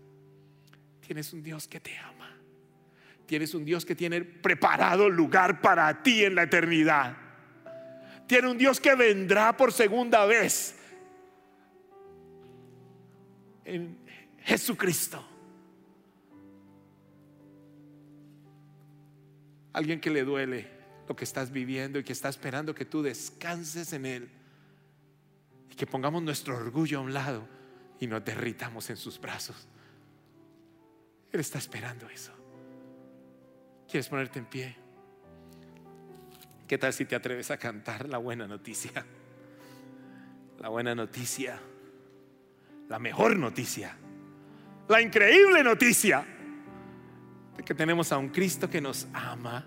Tienes 1.06 1.32
un 1.32 1.40
Dios 1.40 1.68
que 1.68 1.78
te 1.78 1.96
ama. 1.98 2.36
Tienes 3.26 3.54
un 3.54 3.64
Dios 3.64 3.84
que 3.86 3.94
tiene 3.94 4.22
preparado 4.22 5.08
lugar 5.08 5.60
para 5.60 6.02
ti 6.02 6.24
en 6.24 6.34
la 6.34 6.42
eternidad. 6.42 7.16
Tiene 8.26 8.50
un 8.50 8.58
Dios 8.58 8.80
que 8.80 8.96
vendrá 8.96 9.56
por 9.56 9.72
segunda 9.72 10.26
vez 10.26 10.74
en 13.64 13.96
Jesucristo. 14.42 15.24
Alguien 19.74 20.00
que 20.00 20.10
le 20.10 20.24
duele 20.24 20.68
lo 21.06 21.14
que 21.14 21.22
estás 21.22 21.52
viviendo 21.52 22.00
y 22.00 22.04
que 22.04 22.14
está 22.14 22.28
esperando 22.28 22.74
que 22.74 22.84
tú 22.84 23.00
descanses 23.00 23.92
en 23.92 24.06
Él. 24.06 24.28
Y 25.70 25.76
que 25.76 25.86
pongamos 25.86 26.20
nuestro 26.24 26.56
orgullo 26.56 26.98
a 26.98 27.02
un 27.02 27.14
lado 27.14 27.46
y 28.00 28.08
nos 28.08 28.24
derritamos 28.24 28.90
en 28.90 28.96
sus 28.96 29.20
brazos. 29.20 29.68
Él 31.32 31.40
está 31.40 31.58
esperando 31.58 32.08
eso. 32.08 32.32
¿Quieres 33.88 34.08
ponerte 34.08 34.38
en 34.38 34.46
pie? 34.46 34.76
¿Qué 36.66 36.78
tal 36.78 36.92
si 36.92 37.04
te 37.04 37.14
atreves 37.14 37.50
a 37.50 37.56
cantar 37.56 38.08
la 38.08 38.18
buena 38.18 38.46
noticia? 38.46 39.04
La 40.58 40.68
buena 40.68 40.94
noticia, 40.94 41.60
la 42.88 42.98
mejor 42.98 43.36
noticia, 43.36 43.96
la 44.88 45.02
increíble 45.02 45.62
noticia 45.62 46.24
de 47.56 47.62
que 47.62 47.74
tenemos 47.74 48.10
a 48.10 48.18
un 48.18 48.30
Cristo 48.30 48.68
que 48.68 48.80
nos 48.80 49.06
ama, 49.12 49.66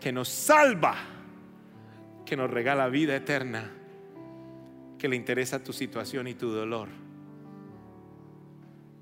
que 0.00 0.12
nos 0.12 0.28
salva, 0.28 0.96
que 2.24 2.36
nos 2.36 2.50
regala 2.50 2.88
vida 2.88 3.16
eterna, 3.16 3.70
que 4.98 5.08
le 5.08 5.16
interesa 5.16 5.62
tu 5.62 5.72
situación 5.72 6.28
y 6.28 6.34
tu 6.34 6.50
dolor. 6.50 6.88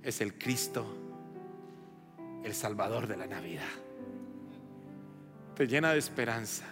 Es 0.05 0.21
el 0.21 0.35
Cristo, 0.35 0.87
el 2.45 2.55
Salvador 2.55 3.07
de 3.07 3.17
la 3.17 3.27
Navidad. 3.27 3.65
Te 5.57 5.67
llena 5.67 5.93
de 5.93 5.99
esperanza. 5.99 6.67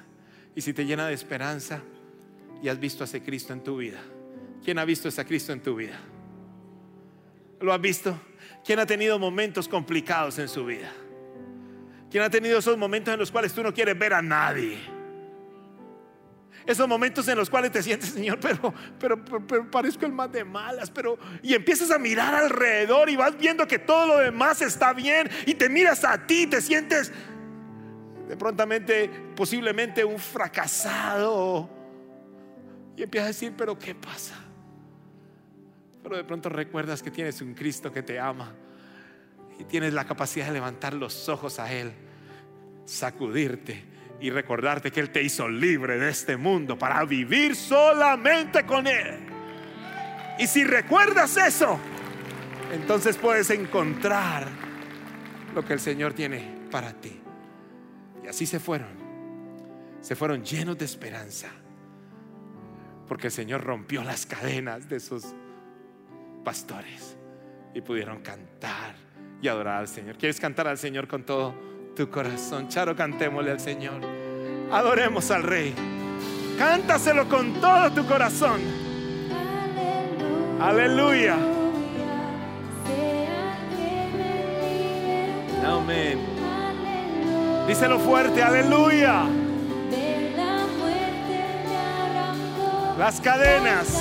Y 0.54 0.60
si 0.60 0.74
te 0.74 0.84
llena 0.84 1.06
de 1.06 1.14
esperanza 1.14 1.80
y 2.62 2.68
has 2.68 2.78
visto 2.78 3.04
a 3.04 3.06
ese 3.06 3.22
Cristo 3.22 3.54
en 3.54 3.64
tu 3.64 3.78
vida, 3.78 4.00
¿quién 4.62 4.78
ha 4.78 4.84
visto 4.84 5.08
a 5.08 5.10
ese 5.10 5.24
Cristo 5.24 5.52
en 5.52 5.62
tu 5.62 5.74
vida? 5.74 5.98
¿Lo 7.60 7.72
has 7.72 7.80
visto? 7.80 8.20
¿Quién 8.64 8.80
ha 8.80 8.86
tenido 8.86 9.18
momentos 9.18 9.66
complicados 9.66 10.38
en 10.38 10.48
su 10.48 10.66
vida? 10.66 10.92
¿Quién 12.10 12.24
ha 12.24 12.30
tenido 12.30 12.58
esos 12.58 12.76
momentos 12.76 13.14
en 13.14 13.18
los 13.18 13.30
cuales 13.30 13.54
tú 13.54 13.62
no 13.62 13.72
quieres 13.72 13.98
ver 13.98 14.12
a 14.12 14.20
nadie? 14.20 14.78
Esos 16.66 16.86
momentos 16.86 17.26
en 17.28 17.36
los 17.36 17.50
cuales 17.50 17.72
te 17.72 17.82
sientes, 17.82 18.10
Señor, 18.14 18.38
pero, 18.40 18.72
pero, 18.98 19.24
pero, 19.24 19.70
parezco 19.70 20.06
el 20.06 20.12
más 20.12 20.30
de 20.30 20.44
malas, 20.44 20.90
pero 20.90 21.18
y 21.42 21.54
empiezas 21.54 21.90
a 21.90 21.98
mirar 21.98 22.34
alrededor 22.34 23.08
y 23.10 23.16
vas 23.16 23.36
viendo 23.36 23.66
que 23.66 23.78
todo 23.78 24.06
lo 24.06 24.18
demás 24.18 24.62
está 24.62 24.92
bien 24.92 25.28
y 25.46 25.54
te 25.54 25.68
miras 25.68 26.04
a 26.04 26.26
ti, 26.26 26.46
te 26.46 26.60
sientes 26.60 27.12
de 28.28 28.36
prontamente, 28.36 29.10
posiblemente 29.34 30.04
un 30.04 30.18
fracasado 30.18 31.68
y 32.96 33.02
empiezas 33.02 33.26
a 33.26 33.28
decir, 33.28 33.54
pero 33.56 33.78
¿qué 33.78 33.94
pasa? 33.94 34.34
Pero 36.02 36.16
de 36.16 36.24
pronto 36.24 36.48
recuerdas 36.48 37.02
que 37.02 37.10
tienes 37.10 37.40
un 37.40 37.54
Cristo 37.54 37.92
que 37.92 38.02
te 38.02 38.18
ama 38.18 38.52
y 39.58 39.64
tienes 39.64 39.92
la 39.92 40.04
capacidad 40.04 40.46
de 40.46 40.52
levantar 40.52 40.94
los 40.94 41.28
ojos 41.28 41.58
a 41.58 41.72
Él, 41.72 41.92
sacudirte 42.84 43.91
y 44.22 44.30
recordarte 44.30 44.92
que 44.92 45.00
Él 45.00 45.10
te 45.10 45.20
hizo 45.20 45.48
libre 45.48 45.98
de 45.98 46.08
este 46.08 46.36
mundo 46.36 46.78
para 46.78 47.04
vivir 47.04 47.56
solamente 47.56 48.64
con 48.64 48.86
Él. 48.86 49.18
Y 50.38 50.46
si 50.46 50.62
recuerdas 50.62 51.36
eso, 51.36 51.76
entonces 52.72 53.16
puedes 53.16 53.50
encontrar 53.50 54.46
lo 55.52 55.64
que 55.64 55.72
el 55.72 55.80
Señor 55.80 56.12
tiene 56.14 56.68
para 56.70 56.92
ti. 56.92 57.20
Y 58.24 58.28
así 58.28 58.46
se 58.46 58.60
fueron. 58.60 58.90
Se 60.00 60.14
fueron 60.14 60.44
llenos 60.44 60.78
de 60.78 60.84
esperanza. 60.84 61.48
Porque 63.08 63.26
el 63.26 63.32
Señor 63.32 63.64
rompió 63.64 64.04
las 64.04 64.24
cadenas 64.24 64.88
de 64.88 65.00
sus 65.00 65.34
pastores 66.44 67.16
y 67.74 67.80
pudieron 67.80 68.20
cantar 68.20 68.94
y 69.42 69.48
adorar 69.48 69.80
al 69.80 69.88
Señor. 69.88 70.16
¿Quieres 70.16 70.38
cantar 70.38 70.68
al 70.68 70.78
Señor 70.78 71.08
con 71.08 71.24
todo 71.24 71.71
tu 71.94 72.08
corazón? 72.10 72.68
Charo, 72.68 72.96
cantémosle 72.96 73.50
al 73.50 73.60
Señor. 73.60 74.00
Adoremos 74.70 75.30
al 75.30 75.42
Rey. 75.42 75.74
Cántaselo 76.58 77.28
con 77.28 77.54
todo 77.54 77.90
tu 77.92 78.06
corazón. 78.06 78.60
Aleluya. 80.60 81.36
Amén. 85.66 86.18
Díselo 87.66 87.98
fuerte, 87.98 88.42
aleluya. 88.42 89.24
Las 92.98 93.20
cadenas. 93.20 93.98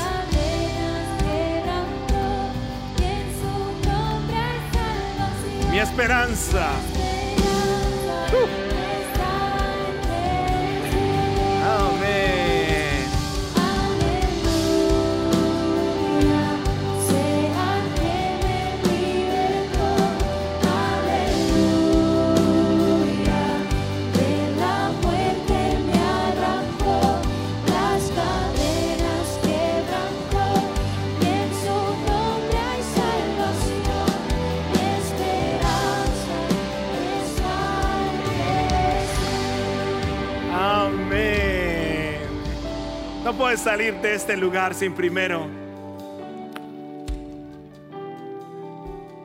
Mi 5.72 5.80
esperanza. 5.80 6.68
Puedes 43.42 43.62
salir 43.62 43.96
de 43.96 44.14
este 44.14 44.38
lugar 44.38 44.76
sin 44.76 44.94
primero 44.94 45.48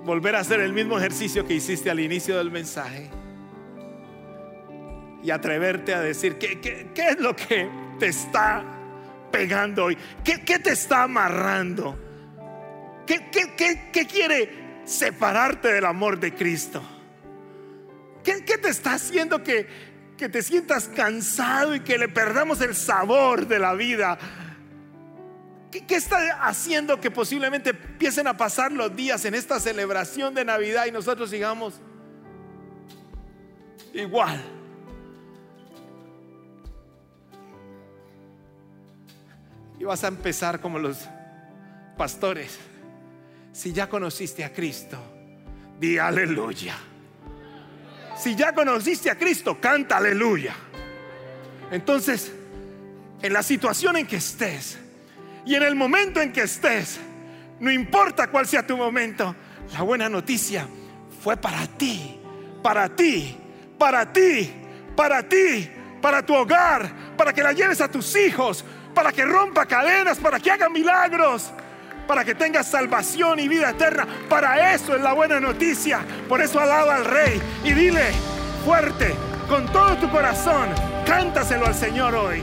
volver 0.07 0.37
a 0.37 0.39
hacer 0.39 0.61
el 0.61 0.73
mismo 0.73 0.97
ejercicio 0.99 1.47
que 1.47 1.53
hiciste 1.53 1.91
al 1.91 2.01
inicio 2.01 2.39
del 2.39 2.51
mensaje. 2.51 3.11
Y 5.23 5.31
atreverte 5.31 5.93
a 5.93 6.01
decir 6.01 6.39
qué, 6.39 6.59
qué- 6.63 6.93
qué 6.95 7.09
es 7.11 7.21
lo 7.21 7.37
que 7.37 7.69
te 7.99 8.07
está 8.07 8.65
pegando 9.31 9.85
hoy, 9.85 9.99
qué, 10.25 10.43
qué 10.47 10.61
te 10.61 10.71
está 10.71 11.03
amarrando, 11.03 11.99
qué, 13.07 13.21
quiere 14.11 14.81
separarte 14.87 15.75
del 15.75 15.85
amor 15.85 16.19
de 16.19 16.33
Cristo. 16.33 16.81
¿Qué, 18.25 18.47
qué 18.47 18.57
te 18.57 18.71
está 18.71 18.95
haciendo 18.95 19.43
que, 19.43 19.67
que 20.17 20.29
te 20.29 20.43
sientas 20.43 20.89
cansado 20.89 21.75
y 21.75 21.81
que 21.81 21.99
le 21.99 22.09
perdamos 22.09 22.61
el 22.61 22.75
sabor 22.75 23.47
de 23.47 23.59
la 23.59 23.75
vida? 23.75 24.19
¿Qué, 25.71 25.95
está 25.95 26.47
haciendo 26.47 27.01
que 27.01 27.11
posiblemente 27.11 27.71
empiecen 27.71 28.27
a 28.27 28.37
pasar 28.37 28.73
los 28.73 28.95
días 28.95 29.25
en 29.25 29.35
esta 29.35 29.61
celebración 29.61 30.35
de 30.35 30.45
Navidad 30.45 30.87
y 30.87 30.93
nosotros 30.93 31.29
sigamos 31.29 31.75
igual? 33.93 34.43
Y 39.79 39.85
vas 39.85 40.03
a 40.05 40.09
empezar 40.09 40.61
como 40.61 40.79
los 40.79 41.07
pastores. 41.99 42.59
Si 43.53 43.73
ya 43.73 43.89
conociste 43.89 44.45
a 44.45 44.53
Cristo, 44.53 44.99
di 45.79 45.99
aleluya. 45.99 46.77
Si 48.17 48.35
ya 48.35 48.55
conociste 48.55 49.11
a 49.11 49.17
Cristo, 49.17 49.61
canta 49.61 49.99
aleluya. 49.99 50.55
Entonces, 51.71 52.33
en 53.23 53.33
la 53.33 53.43
situación 53.43 53.97
en 53.97 54.07
que 54.07 54.17
estés 54.17 54.79
y 55.45 55.55
en 55.55 55.63
el 55.63 55.75
momento 55.75 56.21
en 56.21 56.33
que 56.33 56.43
estés, 56.43 56.99
no 57.61 57.71
importa 57.71 58.29
cuál 58.29 58.47
sea 58.47 58.67
tu 58.67 58.77
momento, 58.77 59.35
la 59.73 59.83
buena 59.83 60.09
noticia 60.09 60.67
fue 61.23 61.37
para 61.37 61.67
ti, 61.67 62.19
para 62.63 62.89
ti, 62.95 63.37
para 63.79 64.13
ti, 64.13 64.53
para 64.95 65.29
ti, 65.29 65.71
para 66.01 66.25
tu 66.25 66.35
hogar, 66.35 67.17
para 67.17 67.33
que 67.33 67.43
la 67.43 67.53
lleves 67.53 67.81
a 67.81 67.91
tus 67.91 68.17
hijos, 68.17 68.65
para 68.95 69.13
que 69.13 69.25
rompa 69.25 69.67
cadenas, 69.67 70.19
para 70.19 70.41
que 70.41 70.51
haga 70.51 70.69
milagros, 70.69 71.53
para 72.07 72.25
que 72.25 72.35
tengas 72.35 72.67
salvación 72.67 73.39
y 73.41 73.49
vida 73.49 73.71
eterna. 73.71 74.07
Para 74.29 74.75
eso 74.75 74.95
es 74.95 75.03
la 75.03 75.13
buena 75.13 75.41
noticia. 75.41 76.01
Por 76.29 76.41
eso 76.41 76.61
alaba 76.61 76.97
al 76.97 77.05
Rey 77.05 77.41
y 77.65 77.73
dile 77.73 78.11
fuerte, 78.65 79.15
con 79.49 79.67
todo 79.67 79.97
tu 79.97 80.11
corazón, 80.11 80.69
cántaselo 81.07 81.67
al 81.67 81.75
Señor 81.75 82.15
hoy. 82.15 82.43